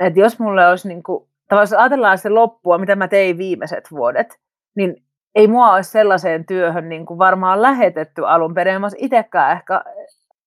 että 0.00 0.20
jos 0.20 0.38
mulle 0.38 0.68
olisi 0.68 0.88
niin 0.88 1.02
kuin, 1.02 1.28
tavallaan 1.48 1.80
ajatellaan 1.80 2.18
se 2.18 2.28
loppua, 2.28 2.78
mitä 2.78 2.96
mä 2.96 3.08
tein 3.08 3.38
viimeiset 3.38 3.90
vuodet, 3.90 4.40
niin 4.76 5.03
ei 5.34 5.48
mua 5.48 5.72
olisi 5.72 5.90
sellaiseen 5.90 6.46
työhön 6.46 6.88
niin 6.88 7.06
kuin 7.06 7.18
varmaan 7.18 7.62
lähetetty 7.62 8.26
alun 8.26 8.54
perin. 8.54 8.80
Mä 8.80 8.88
itsekään 8.96 9.52
ehkä 9.52 9.84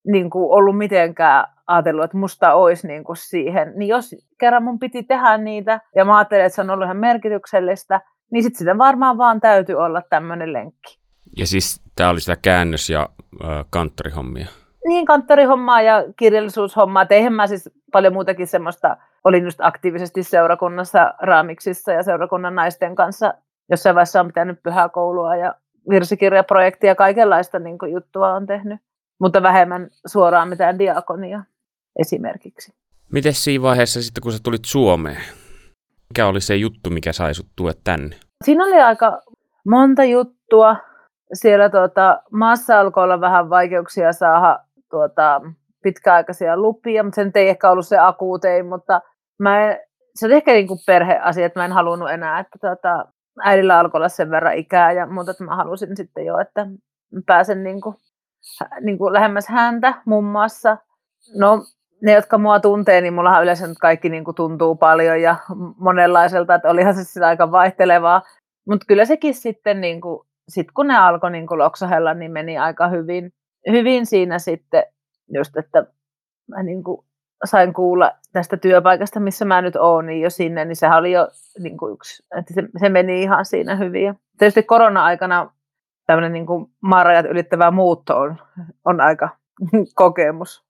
niin 0.07 0.29
kuin 0.29 0.51
ollut 0.51 0.77
mitenkään 0.77 1.45
ajatellut, 1.67 2.03
että 2.03 2.17
musta 2.17 2.53
olisi 2.53 2.87
niin 2.87 3.03
kuin 3.03 3.17
siihen. 3.17 3.73
Niin 3.75 3.87
jos 3.87 4.15
kerran 4.39 4.63
mun 4.63 4.79
piti 4.79 5.03
tehdä 5.03 5.37
niitä, 5.37 5.81
ja 5.95 6.05
mä 6.05 6.17
ajattelin, 6.17 6.45
että 6.45 6.55
se 6.55 6.61
on 6.61 6.69
ollut 6.69 6.85
ihan 6.85 6.97
merkityksellistä, 6.97 8.01
niin 8.31 8.43
sitten 8.43 8.57
sitä 8.57 8.77
varmaan 8.77 9.17
vaan 9.17 9.41
täytyy 9.41 9.75
olla 9.75 10.01
tämmöinen 10.09 10.53
lenkki. 10.53 10.99
Ja 11.37 11.47
siis 11.47 11.81
tämä 11.95 12.09
oli 12.09 12.19
sitä 12.19 12.37
käännös- 12.41 12.89
ja 12.89 13.09
äh, 13.43 13.65
kanttorihommia. 13.69 14.47
Niin, 14.87 15.05
kanttorihommaa 15.05 15.81
ja 15.81 16.03
kirjallisuushommaa. 16.17 17.05
Teihin 17.05 17.33
mä 17.33 17.47
siis 17.47 17.69
paljon 17.91 18.13
muutakin 18.13 18.47
semmoista, 18.47 18.97
olin 19.23 19.43
just 19.43 19.59
aktiivisesti 19.61 20.23
seurakunnassa 20.23 21.13
raamiksissa 21.21 21.91
ja 21.91 22.03
seurakunnan 22.03 22.55
naisten 22.55 22.95
kanssa 22.95 23.33
jossain 23.71 23.95
vaiheessa 23.95 24.19
on 24.19 24.27
pitänyt 24.27 24.63
pyhäkoulua 24.63 25.35
ja 25.35 25.55
virsikirjaprojektia, 25.89 26.95
kaikenlaista 26.95 27.59
niin 27.59 27.77
kuin, 27.77 27.91
juttua 27.91 28.33
on 28.33 28.45
tehnyt, 28.45 28.79
mutta 29.19 29.43
vähemmän 29.43 29.87
suoraan 30.07 30.49
mitään 30.49 30.79
diakonia 30.79 31.43
esimerkiksi. 31.99 32.73
Miten 33.11 33.33
siinä 33.33 33.61
vaiheessa 33.61 34.01
sitten, 34.01 34.21
kun 34.21 34.31
sä 34.31 34.39
tulit 34.43 34.65
Suomeen, 34.65 35.21
mikä 36.09 36.27
oli 36.27 36.41
se 36.41 36.55
juttu, 36.55 36.89
mikä 36.89 37.13
sai 37.13 37.33
sut 37.33 37.47
tuoda 37.55 37.73
tänne? 37.83 38.15
Siinä 38.45 38.65
oli 38.65 38.81
aika 38.81 39.21
monta 39.65 40.03
juttua. 40.03 40.75
Siellä 41.33 41.69
tuota, 41.69 42.21
maassa 42.31 42.79
alkoi 42.79 43.03
olla 43.03 43.21
vähän 43.21 43.49
vaikeuksia 43.49 44.13
saada 44.13 44.59
tuota, 44.89 45.41
pitkäaikaisia 45.83 46.57
lupia, 46.57 47.03
mutta 47.03 47.15
sen 47.15 47.31
ei 47.35 47.49
ehkä 47.49 47.69
ollut 47.69 47.87
se 47.87 47.97
akuutein, 47.97 48.65
mutta 48.65 49.01
mä 49.39 49.63
en, 49.63 49.79
se 50.15 50.25
oli 50.25 50.33
ehkä 50.33 50.53
niin 50.53 50.67
kuin 50.67 50.79
perheasia, 50.85 51.45
että 51.45 51.59
mä 51.59 51.65
en 51.65 51.71
halunnut 51.71 52.09
enää, 52.09 52.39
että 52.39 52.59
tuota, 52.61 53.05
äidillä 53.43 53.79
alkoi 53.79 53.99
olla 53.99 54.09
sen 54.09 54.31
verran 54.31 54.57
ikää 54.57 54.91
ja 54.91 55.05
muuta, 55.05 55.31
että 55.31 55.43
mä 55.43 55.55
halusin 55.55 55.97
sitten 55.97 56.25
jo, 56.25 56.39
että 56.39 56.67
pääsen 57.25 57.63
niin 57.63 57.81
kuin, 57.81 57.95
niin 58.81 58.97
kuin 58.97 59.13
lähemmäs 59.13 59.47
häntä 59.47 59.93
muun 60.05 60.25
muassa. 60.25 60.77
No, 61.35 61.63
ne, 62.01 62.13
jotka 62.13 62.37
mua 62.37 62.59
tuntee, 62.59 63.01
niin 63.01 63.13
mullahan 63.13 63.43
yleensä 63.43 63.67
nyt 63.67 63.77
kaikki 63.77 64.09
niin 64.09 64.23
kuin 64.23 64.35
tuntuu 64.35 64.75
paljon 64.75 65.21
ja 65.21 65.35
monenlaiselta, 65.77 66.55
että 66.55 66.69
olihan 66.69 66.95
se 66.95 67.03
sitä 67.03 67.27
aika 67.27 67.51
vaihtelevaa. 67.51 68.21
Mutta 68.67 68.85
kyllä 68.87 69.05
sekin 69.05 69.33
sitten, 69.33 69.81
niin 69.81 70.01
kuin, 70.01 70.27
sit 70.49 70.67
kun 70.71 70.87
ne 70.87 70.97
alkoi 70.97 71.31
niin 71.31 71.47
kuin 71.47 71.59
loksahella, 71.59 72.13
niin 72.13 72.31
meni 72.31 72.57
aika 72.57 72.87
hyvin, 72.87 73.33
hyvin 73.71 74.05
siinä 74.05 74.39
sitten 74.39 74.83
just, 75.33 75.57
että 75.57 75.85
mä 76.47 76.63
niin 76.63 76.83
kuin 76.83 77.06
sain 77.45 77.73
kuulla 77.73 78.11
tästä 78.33 78.57
työpaikasta, 78.57 79.19
missä 79.19 79.45
mä 79.45 79.61
nyt 79.61 79.75
oon, 79.75 80.05
niin 80.05 80.21
jo 80.21 80.29
sinne, 80.29 80.65
niin 80.65 80.75
sehän 80.75 80.97
oli 80.97 81.11
jo 81.11 81.27
niin 81.59 81.77
kuin 81.77 81.93
yksi, 81.93 82.25
että 82.37 82.53
se, 82.53 82.63
se 82.79 82.89
meni 82.89 83.21
ihan 83.21 83.45
siinä 83.45 83.75
hyvin. 83.75 84.03
Ja 84.03 84.15
tietysti 84.37 84.63
korona-aikana 84.63 85.51
tämmöinen 86.05 86.33
niin 86.33 86.45
kuin 86.45 86.71
maarajat 86.81 87.25
ylittävä 87.25 87.71
muutto 87.71 88.17
on, 88.17 88.37
on 88.85 89.01
aika 89.01 89.29
kokemus. 89.95 90.67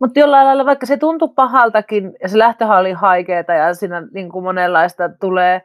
Mutta 0.00 0.20
jollain 0.20 0.46
lailla, 0.46 0.66
vaikka 0.66 0.86
se 0.86 0.96
tuntui 0.96 1.28
pahaltakin, 1.36 2.12
ja 2.22 2.28
se 2.28 2.38
lähtöhän 2.38 2.78
oli 2.78 2.92
haikeeta, 2.92 3.52
ja 3.52 3.74
siinä 3.74 4.02
niin 4.14 4.28
kuin 4.28 4.44
monenlaista 4.44 5.08
tulee, 5.20 5.62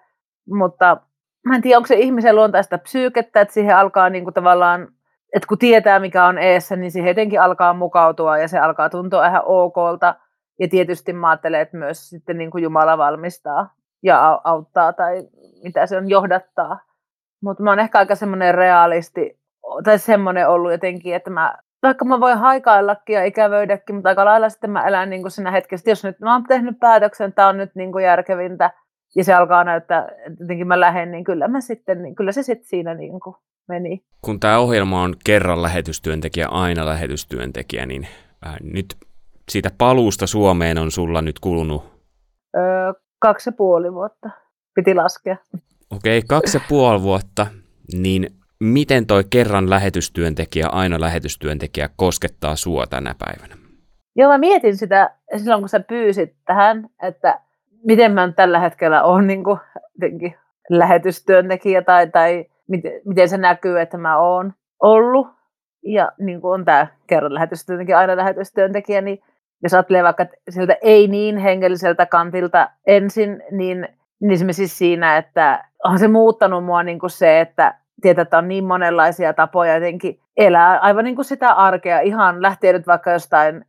mutta 0.50 0.98
mä 1.46 1.56
en 1.56 1.62
tiedä, 1.62 1.78
onko 1.78 1.88
se 1.88 1.96
ihmisen 1.96 2.36
luontaista 2.36 2.78
psyykettä, 2.78 3.42
että 3.42 3.54
siihen 3.54 3.78
alkaa 3.78 4.10
niin 4.10 4.24
kuin 4.24 4.34
tavallaan 4.34 4.88
että 5.36 5.48
kun 5.48 5.58
tietää 5.58 6.00
mikä 6.00 6.26
on 6.26 6.38
eessä, 6.38 6.76
niin 6.76 6.92
siihen 6.92 7.08
jotenkin 7.08 7.42
alkaa 7.42 7.74
mukautua 7.74 8.38
ja 8.38 8.48
se 8.48 8.60
alkaa 8.60 8.90
tuntua 8.90 9.28
ihan 9.28 9.42
okolta. 9.46 10.16
Ja 10.60 10.68
tietysti 10.68 11.14
mä 11.14 11.30
ajattelen, 11.30 11.62
että 11.62 11.78
myös 11.78 12.10
sitten 12.10 12.38
niin 12.38 12.52
kuin 12.52 12.64
Jumala 12.64 12.98
valmistaa 12.98 13.70
ja 14.04 14.42
auttaa 14.44 14.94
tai 14.94 15.28
mitä 15.64 15.86
se 15.86 15.98
on 15.98 16.10
johdattaa. 16.10 16.80
Mutta 17.44 17.64
mä 17.64 17.72
oon 17.72 17.80
ehkä 17.80 17.98
aika 17.98 18.16
semmoinen 18.16 18.56
realisti 18.56 19.40
tai 19.84 20.00
semmoinen 20.00 20.50
ollut 20.50 20.72
jotenkin, 20.72 21.16
että 21.16 21.30
mä, 21.30 21.58
vaikka 21.84 22.06
mä 22.06 22.20
voin 22.20 22.38
haikaillakin 22.38 23.14
ja 23.14 23.24
ikävöidäkin, 23.24 23.96
mutta 23.96 24.10
aika 24.10 24.26
lailla 24.26 24.50
sitten 24.50 24.70
mä 24.70 24.88
elän 24.88 25.10
niin 25.10 25.22
kuin 25.22 25.32
siinä 25.32 25.52
hetkessä, 25.52 25.92
jos 25.92 26.04
nyt 26.04 26.20
mä 26.20 26.34
oon 26.34 26.44
tehnyt 26.44 26.80
päätöksen, 26.80 27.34
tämä 27.34 27.48
on 27.48 27.58
nyt 27.58 27.76
niin 27.76 27.92
kuin 27.92 28.06
järkevintä, 28.06 28.72
ja 29.16 29.24
se 29.24 29.34
alkaa 29.34 29.64
näyttää, 29.64 30.08
että 30.26 30.44
jotenkin 30.44 30.68
mä 30.68 30.80
lähden, 30.80 31.12
niin 31.12 31.24
kyllä, 31.24 31.48
mä 31.48 31.62
sitten, 31.62 32.04
niin 32.04 32.16
kyllä 32.16 32.32
se 32.32 32.44
sitten 32.44 32.68
siinä 32.68 32.94
niin 32.94 33.20
kuin 33.20 33.36
meni. 33.68 34.04
Kun 34.22 34.40
tämä 34.40 34.60
ohjelma 34.60 35.02
on 35.02 35.16
kerran 35.26 35.62
lähetystyöntekijä, 35.62 36.48
aina 36.48 36.86
lähetystyöntekijä, 36.86 37.86
niin 37.86 38.08
äh, 38.48 38.56
nyt 38.64 38.96
siitä 39.50 39.70
paluusta 39.78 40.28
Suomeen 40.28 40.78
on 40.78 40.92
sulla 40.92 41.22
nyt 41.22 41.40
kulunut? 41.40 41.84
Öö, 42.58 42.94
kaksi 43.20 43.50
ja 43.50 43.54
puoli 43.54 43.94
vuotta, 43.94 44.30
piti 44.76 44.96
laskea. 44.96 45.38
Okei, 45.92 46.18
okay, 46.18 46.28
kaksi 46.28 46.58
ja 46.58 46.62
puoli 46.70 47.02
vuotta, 47.02 47.48
niin 47.94 48.30
miten 48.60 49.06
toi 49.06 49.24
kerran 49.30 49.70
lähetystyöntekijä, 49.70 50.68
aina 50.68 51.00
lähetystyöntekijä 51.00 51.90
koskettaa 51.96 52.56
sua 52.56 52.86
tänä 52.88 53.16
päivänä? 53.20 53.56
Joo, 54.16 54.32
mä 54.32 54.38
mietin 54.38 54.78
sitä 54.78 55.16
silloin, 55.38 55.62
kun 55.62 55.70
sä 55.70 55.80
pyysit 55.80 56.34
tähän, 56.46 56.90
että 57.04 57.40
miten 57.84 58.12
mä 58.12 58.32
tällä 58.36 58.60
hetkellä 58.60 59.04
on 59.04 59.28
niin 59.28 59.44
kuin, 59.44 59.58
lähetystyöntekijä 60.70 61.82
tai, 61.82 62.08
tai 62.08 62.46
miten, 62.68 62.92
miten 63.06 63.30
se 63.30 63.38
näkyy, 63.38 63.80
että 63.80 63.98
mä 63.98 64.18
oon 64.18 64.54
ollut. 64.80 65.28
Ja 65.84 66.12
niin 66.20 66.42
kuin 66.42 66.54
on 66.54 66.66
tämä 66.66 66.88
kerran 67.08 67.34
lähetystyöntekijä, 67.34 67.98
aina 67.98 68.18
lähetystyöntekijä, 68.18 69.02
niin 69.02 69.20
jos 69.64 69.74
ajattelee 69.74 70.04
vaikka 70.04 70.26
sieltä 70.50 70.78
ei 70.82 71.08
niin 71.08 71.38
hengelliseltä 71.38 72.06
kantilta 72.06 72.70
ensin, 72.88 73.44
niin, 73.52 73.88
niin 74.22 74.54
siis 74.54 74.78
siinä, 74.78 75.18
että 75.18 75.64
on 75.84 76.00
se 76.00 76.08
muuttanut 76.08 76.66
mua 76.66 76.84
niin 76.84 77.00
kuin 77.00 77.10
se, 77.10 77.40
että 77.40 77.76
tietää, 78.02 78.22
että 78.22 78.38
on 78.38 78.48
niin 78.48 78.64
monenlaisia 78.64 79.34
tapoja 79.34 79.74
jotenkin 79.74 80.20
elää 80.38 80.80
aivan 80.80 81.04
niin 81.04 81.16
kuin 81.16 81.26
sitä 81.26 81.54
arkea, 81.54 82.00
ihan 82.00 82.42
lähtee 82.42 82.74
nyt 82.74 82.88
vaikka 82.88 83.12
jostain 83.12 83.66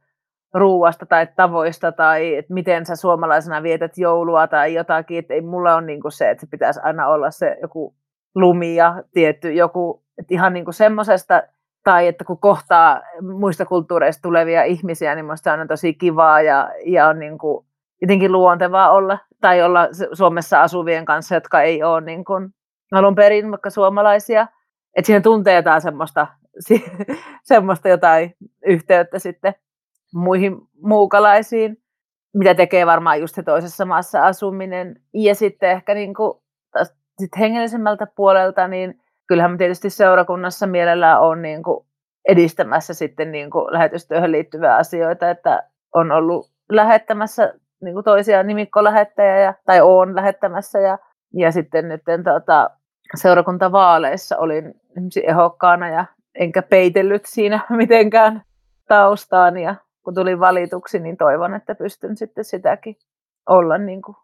ruuasta 0.55 1.07
tai 1.07 1.29
tavoista 1.37 1.93
tai 1.93 2.35
että 2.35 2.55
miten 2.55 2.87
sä 2.87 2.97
suomalaisena 2.97 3.63
vietät 3.63 3.99
joulua 3.99 4.47
tai 4.47 4.75
jotakin, 4.75 5.19
että 5.19 5.35
ei 5.35 5.41
mulla 5.41 5.75
on 5.75 5.87
niin 5.87 6.03
kuin 6.03 6.13
se, 6.13 6.31
että 6.31 6.41
se 6.41 6.51
pitäisi 6.51 6.81
aina 6.83 7.09
olla 7.09 7.31
se 7.31 7.57
joku 7.63 7.95
lumi 8.37 8.75
ja 8.75 9.03
tietty 9.13 9.53
joku, 9.53 10.03
että 10.19 10.35
ihan 10.35 10.53
niin 10.53 10.65
kuin 10.65 10.75
semmoisesta, 10.75 11.43
tai 11.85 12.07
että 12.07 12.25
kun 12.25 12.39
kohtaa 12.39 13.03
muista 13.39 13.67
kulttuureista 13.67 14.23
tulevia 14.23 14.65
ihmisiä, 14.65 15.15
niin 15.15 15.25
minusta 15.25 15.53
on 15.53 15.69
tosi 15.69 15.95
kivaa 15.95 16.43
ja, 16.43 16.71
ja 16.87 17.09
on 17.09 17.19
niin 17.19 17.39
kuin 17.39 17.67
jotenkin 18.03 18.33
luontevaa 18.33 18.91
olla, 18.91 19.19
tai 19.41 19.63
olla 19.63 19.89
Suomessa 20.13 20.63
asuvien 20.63 21.05
kanssa, 21.05 21.35
jotka 21.35 21.63
ei 21.63 21.83
ole 21.83 22.01
niin 22.01 22.25
kuin 22.25 22.55
alun 22.93 23.15
perin 23.15 23.51
vaikka 23.51 23.71
suomalaisia, 23.71 24.47
että 24.97 25.07
siihen 25.07 25.23
tuntee 25.23 25.55
jotain 25.55 25.81
semmoista, 25.81 26.27
semmoista 27.43 27.89
jotain 27.89 28.35
yhteyttä 28.67 29.19
sitten 29.19 29.55
muihin 30.15 30.57
muukalaisiin, 30.83 31.77
mitä 32.35 32.55
tekee 32.55 32.87
varmaan 32.87 33.21
just 33.21 33.35
se 33.35 33.43
toisessa 33.43 33.85
maassa 33.85 34.27
asuminen. 34.27 35.01
Ja 35.15 35.35
sitten 35.35 35.71
ehkä 35.71 35.95
niin 35.95 36.15
kuin, 36.15 36.41
sit 37.19 37.39
hengellisemmältä 37.39 38.07
puolelta, 38.17 38.69
niin 38.69 39.01
kyllähän 39.27 39.51
mä 39.51 39.57
tietysti 39.57 39.91
seurakunnassa 39.91 40.67
mielellään 40.67 41.21
on 41.21 41.43
niin 41.43 41.63
kuin 41.63 41.87
edistämässä 42.29 42.95
sitten 42.95 43.33
niin 43.33 43.51
kuin 43.51 43.73
lähetystyöhön 43.73 44.33
liittyviä 44.33 44.77
asioita, 44.77 45.31
että 45.31 45.63
on 45.95 46.13
ollut 46.13 46.51
lähettämässä 46.71 47.55
niin 47.83 47.95
kuin 47.95 48.05
toisia 48.05 48.43
nimikkolähettäjä, 48.43 49.55
tai 49.65 49.81
on 49.81 50.17
lähettämässä, 50.17 50.79
ja, 50.79 50.99
ja 51.35 51.53
sitten 51.53 51.89
nyt 51.89 52.03
tota, 52.25 52.71
seurakuntavaaleissa 53.15 54.37
olin 54.39 54.75
ehokkaana 55.23 55.89
ja 55.89 56.05
enkä 56.35 56.63
peitellyt 56.63 57.27
siinä 57.27 57.61
mitenkään 57.71 58.43
taustaan 58.89 59.57
ja 59.57 59.75
kun 60.03 60.15
tulin 60.15 60.41
valituksi, 60.41 60.99
niin 60.99 61.17
toivon, 61.17 61.55
että 61.55 61.75
pystyn 61.75 62.17
sitten 62.17 62.45
sitäkin 62.45 62.97
olla 63.49 63.79
niin 63.79 64.03
kuin 64.03 64.17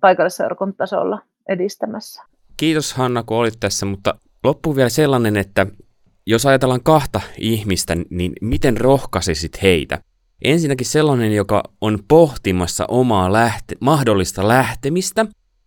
paikallisseurakuntatasolla 0.00 1.18
edistämässä. 1.48 2.22
Kiitos 2.58 2.92
Hanna, 2.94 3.22
kun 3.22 3.36
olit 3.36 3.60
tässä, 3.60 3.86
mutta 3.86 4.14
loppu 4.44 4.76
vielä 4.76 4.88
sellainen, 4.88 5.36
että 5.36 5.66
jos 6.26 6.46
ajatellaan 6.46 6.82
kahta 6.82 7.20
ihmistä, 7.38 7.96
niin 8.10 8.32
miten 8.40 8.76
rohkaisisit 8.76 9.62
heitä? 9.62 9.98
Ensinnäkin 10.44 10.86
sellainen, 10.86 11.32
joka 11.32 11.62
on 11.80 11.98
pohtimassa 12.08 12.84
omaa 12.88 13.32
lähte- 13.32 13.76
mahdollista 13.80 14.48
lähtemistä, 14.48 15.26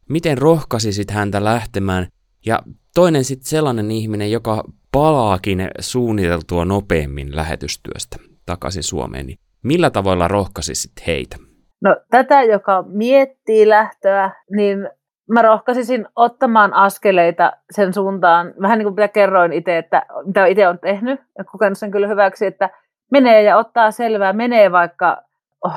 miten 0.09 0.37
rohkaisisit 0.37 1.11
häntä 1.11 1.43
lähtemään 1.43 2.07
ja 2.45 2.59
toinen 2.95 3.23
sitten 3.23 3.49
sellainen 3.49 3.91
ihminen, 3.91 4.31
joka 4.31 4.63
palaakin 4.91 5.69
suunniteltua 5.79 6.65
nopeammin 6.65 7.35
lähetystyöstä 7.35 8.17
takaisin 8.45 8.83
Suomeen, 8.83 9.25
niin 9.25 9.37
millä 9.63 9.89
tavalla 9.89 10.27
rohkaisisit 10.27 10.91
heitä? 11.07 11.37
No 11.81 11.95
tätä, 12.09 12.43
joka 12.43 12.83
miettii 12.87 13.69
lähtöä, 13.69 14.31
niin 14.55 14.89
mä 15.33 15.41
rohkaisisin 15.41 16.07
ottamaan 16.15 16.73
askeleita 16.73 17.51
sen 17.71 17.93
suuntaan, 17.93 18.53
vähän 18.61 18.77
niin 18.77 18.85
kuin 18.85 18.95
mitä 18.95 19.07
kerroin 19.07 19.53
itse, 19.53 19.77
että 19.77 20.05
mitä 20.25 20.45
itse 20.45 20.67
olen 20.67 20.79
tehnyt 20.79 21.21
ja 21.37 21.43
kokenut 21.43 21.77
sen 21.77 21.91
kyllä 21.91 22.07
hyväksi, 22.07 22.45
että 22.45 22.69
menee 23.11 23.41
ja 23.41 23.57
ottaa 23.57 23.91
selvää, 23.91 24.33
menee 24.33 24.71
vaikka 24.71 25.23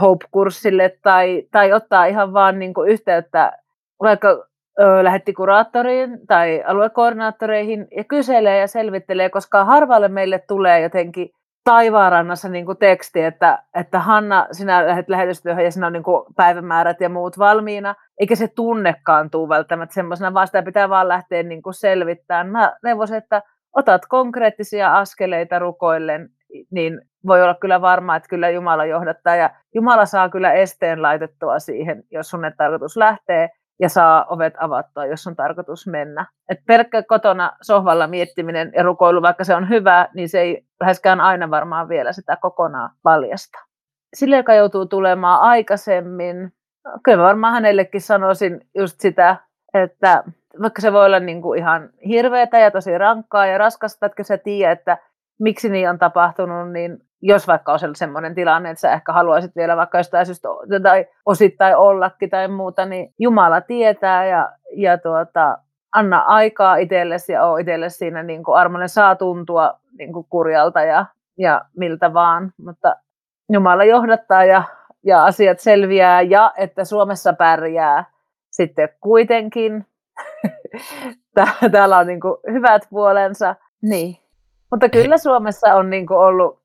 Hope-kurssille 0.00 0.98
tai, 1.02 1.42
tai 1.50 1.72
ottaa 1.72 2.06
ihan 2.06 2.32
vaan 2.32 2.58
niin 2.58 2.74
kuin 2.74 2.90
yhteyttä 2.90 3.52
vaikka 4.02 4.28
ö, 4.80 5.04
lähetti 5.04 5.32
kuraattoriin 5.32 6.26
tai 6.26 6.62
aluekoordinaattoreihin 6.66 7.88
ja 7.96 8.04
kyselee 8.04 8.58
ja 8.58 8.66
selvittelee, 8.66 9.30
koska 9.30 9.64
harvalle 9.64 10.08
meille 10.08 10.38
tulee 10.38 10.80
jotenkin 10.80 11.30
taivaanrannassa 11.64 12.48
niin 12.48 12.66
kuin 12.66 12.78
teksti, 12.78 13.22
että, 13.22 13.62
että 13.74 13.98
Hanna, 13.98 14.46
sinä 14.52 14.86
lähdet 14.86 15.08
lähetystyöhön 15.08 15.64
ja 15.64 15.70
sinä 15.70 15.86
on 15.86 15.92
niin 15.92 16.02
kuin 16.02 16.24
päivämäärät 16.36 17.00
ja 17.00 17.08
muut 17.08 17.38
valmiina, 17.38 17.94
eikä 18.20 18.36
se 18.36 18.48
tunnekaan 18.48 19.30
tule 19.30 19.48
välttämättä 19.48 19.94
semmoisena, 19.94 20.34
vaan 20.34 20.46
sitä 20.46 20.62
pitää 20.62 20.88
vaan 20.88 21.08
lähteä 21.08 21.42
niin 21.42 21.62
kuin 21.62 21.74
selvittämään. 21.74 22.48
Mä 22.48 22.76
neuvoisin, 22.82 23.16
että 23.16 23.42
otat 23.72 24.06
konkreettisia 24.08 24.96
askeleita 24.96 25.58
rukoillen, 25.58 26.28
niin 26.70 27.00
voi 27.26 27.42
olla 27.42 27.54
kyllä 27.54 27.80
varma, 27.80 28.16
että 28.16 28.28
kyllä 28.28 28.50
Jumala 28.50 28.84
johdattaa 28.84 29.36
ja 29.36 29.50
Jumala 29.74 30.06
saa 30.06 30.28
kyllä 30.28 30.52
esteen 30.52 31.02
laitettua 31.02 31.58
siihen, 31.58 32.02
jos 32.10 32.30
sun 32.30 32.40
tarkoitus 32.56 32.96
lähtee 32.96 33.50
ja 33.80 33.88
saa 33.88 34.24
ovet 34.24 34.54
avattua, 34.58 35.06
jos 35.06 35.26
on 35.26 35.36
tarkoitus 35.36 35.86
mennä. 35.86 36.26
Et 36.48 36.58
pelkkä 36.66 37.02
kotona 37.02 37.52
sohvalla 37.62 38.06
miettiminen 38.06 38.72
ja 38.74 38.82
rukoilu, 38.82 39.22
vaikka 39.22 39.44
se 39.44 39.54
on 39.54 39.68
hyvä, 39.68 40.08
niin 40.14 40.28
se 40.28 40.40
ei 40.40 40.66
läheskään 40.80 41.20
aina 41.20 41.50
varmaan 41.50 41.88
vielä 41.88 42.12
sitä 42.12 42.36
kokonaan 42.36 42.90
paljasta. 43.02 43.58
Sille, 44.14 44.36
joka 44.36 44.54
joutuu 44.54 44.86
tulemaan 44.86 45.40
aikaisemmin, 45.40 46.52
kyllä 47.04 47.24
varmaan 47.24 47.52
hänellekin 47.52 48.00
sanoisin 48.00 48.60
just 48.74 49.00
sitä, 49.00 49.36
että 49.74 50.24
vaikka 50.62 50.80
se 50.80 50.92
voi 50.92 51.06
olla 51.06 51.20
niin 51.20 51.42
kuin 51.42 51.58
ihan 51.58 51.90
hirveätä 52.08 52.58
ja 52.58 52.70
tosi 52.70 52.98
rankkaa 52.98 53.46
ja 53.46 53.58
raskasta, 53.58 54.06
että 54.06 54.22
sä 54.22 54.38
tiedä, 54.38 54.72
että 54.72 54.98
miksi 55.40 55.68
niin 55.68 55.90
on 55.90 55.98
tapahtunut, 55.98 56.72
niin 56.72 56.98
jos 57.22 57.48
vaikka 57.48 57.72
on 57.72 57.78
sellainen 57.94 58.34
tilanne, 58.34 58.70
että 58.70 58.80
sä 58.80 58.92
ehkä 58.92 59.12
haluaisit 59.12 59.56
vielä 59.56 59.76
vaikka 59.76 59.98
jostain 59.98 60.26
syystä 60.26 60.48
tai 60.82 61.06
osittain 61.26 61.76
ollakin 61.76 62.30
tai 62.30 62.48
muuta, 62.48 62.86
niin 62.86 63.14
Jumala 63.18 63.60
tietää 63.60 64.26
ja, 64.26 64.52
ja 64.76 64.98
tuota, 64.98 65.58
anna 65.94 66.18
aikaa 66.18 66.76
itsellesi 66.76 67.32
ja 67.32 67.44
ole 67.46 67.60
itsellesi 67.60 67.96
siinä 67.96 68.22
niin 68.22 68.44
kuin 68.44 68.56
armonen 68.56 68.88
saa 68.88 69.16
tuntua 69.16 69.80
niin 69.98 70.12
kuin 70.12 70.26
kurjalta 70.30 70.82
ja, 70.82 71.06
ja 71.38 71.64
miltä 71.76 72.14
vaan, 72.14 72.52
mutta 72.56 72.96
Jumala 73.52 73.84
johdattaa 73.84 74.44
ja, 74.44 74.62
ja 75.04 75.24
asiat 75.24 75.60
selviää 75.60 76.22
ja 76.22 76.52
että 76.56 76.84
Suomessa 76.84 77.32
pärjää 77.32 78.04
sitten 78.50 78.88
kuitenkin. 79.00 79.86
Täällä 81.72 81.98
on 81.98 82.06
niin 82.06 82.20
kuin 82.20 82.36
hyvät 82.52 82.82
puolensa. 82.90 83.56
Niin. 83.82 84.23
Mutta 84.74 84.88
kyllä 84.88 85.18
Suomessa 85.18 85.74
on 85.74 85.90
niin 85.90 86.06
kuin 86.06 86.18
ollut 86.18 86.62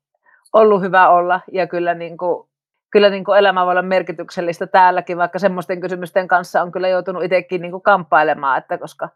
ollut 0.52 0.82
hyvä 0.82 1.08
olla 1.08 1.40
ja 1.52 1.66
kyllä, 1.66 1.94
niin 1.94 2.16
kuin, 2.16 2.48
kyllä 2.92 3.10
niin 3.10 3.24
kuin 3.24 3.38
elämä 3.38 3.64
voi 3.64 3.70
olla 3.70 3.82
merkityksellistä 3.82 4.66
täälläkin, 4.66 5.18
vaikka 5.18 5.38
semmoisten 5.38 5.80
kysymysten 5.80 6.28
kanssa 6.28 6.62
on 6.62 6.72
kyllä 6.72 6.88
joutunut 6.88 7.24
itsekin 7.24 7.62
niin 7.62 7.70
kuin 7.70 7.82
kamppailemaan, 7.82 8.58
että 8.58 8.78
koska 8.78 9.08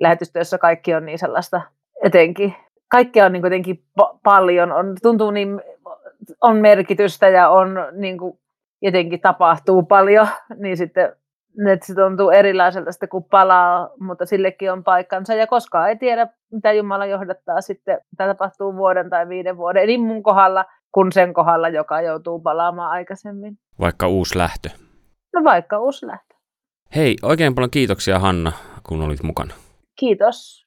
lähetystyössä 0.00 0.58
kaikki 0.58 0.94
on 0.94 1.06
niin 1.06 1.18
sellaista 1.18 1.60
etenkin, 2.04 2.54
kaikkea 2.88 3.26
on 3.26 3.32
niin 3.32 3.44
jotenkin 3.44 3.82
pa- 4.00 4.18
paljon, 4.22 4.72
on, 4.72 4.96
tuntuu 5.02 5.30
niin, 5.30 5.62
on 6.40 6.56
merkitystä 6.56 7.28
ja 7.28 7.48
on 7.48 7.74
niin 7.92 8.18
kuin, 8.18 8.38
jotenkin 8.82 9.20
tapahtuu 9.20 9.82
paljon, 9.82 10.28
niin 10.56 10.76
sitten 10.76 11.16
että 11.72 11.86
se 11.86 11.94
tuntuu 11.94 12.30
erilaiselta 12.30 12.92
sitten, 12.92 13.08
kun 13.08 13.24
palaa, 13.24 13.90
mutta 14.00 14.26
sillekin 14.26 14.72
on 14.72 14.84
paikkansa. 14.84 15.34
Ja 15.34 15.46
koskaan 15.46 15.88
ei 15.88 15.96
tiedä, 15.96 16.28
mitä 16.52 16.72
Jumala 16.72 17.06
johdattaa 17.06 17.60
sitten, 17.60 17.98
mitä 18.12 18.26
tapahtuu 18.26 18.76
vuoden 18.76 19.10
tai 19.10 19.28
viiden 19.28 19.56
vuoden, 19.56 19.86
niin 19.86 20.00
mun 20.00 20.22
kohdalla 20.22 20.64
kuin 20.92 21.12
sen 21.12 21.34
kohdalla, 21.34 21.68
joka 21.68 22.00
joutuu 22.00 22.40
palaamaan 22.40 22.90
aikaisemmin. 22.90 23.58
Vaikka 23.80 24.08
uusi 24.08 24.38
lähtö. 24.38 24.68
No 25.34 25.44
vaikka 25.44 25.78
uusi 25.78 26.06
lähtö. 26.06 26.34
Hei, 26.96 27.16
oikein 27.22 27.54
paljon 27.54 27.70
kiitoksia 27.70 28.18
Hanna, 28.18 28.52
kun 28.82 29.02
olit 29.02 29.22
mukana. 29.22 29.54
Kiitos. 29.98 30.65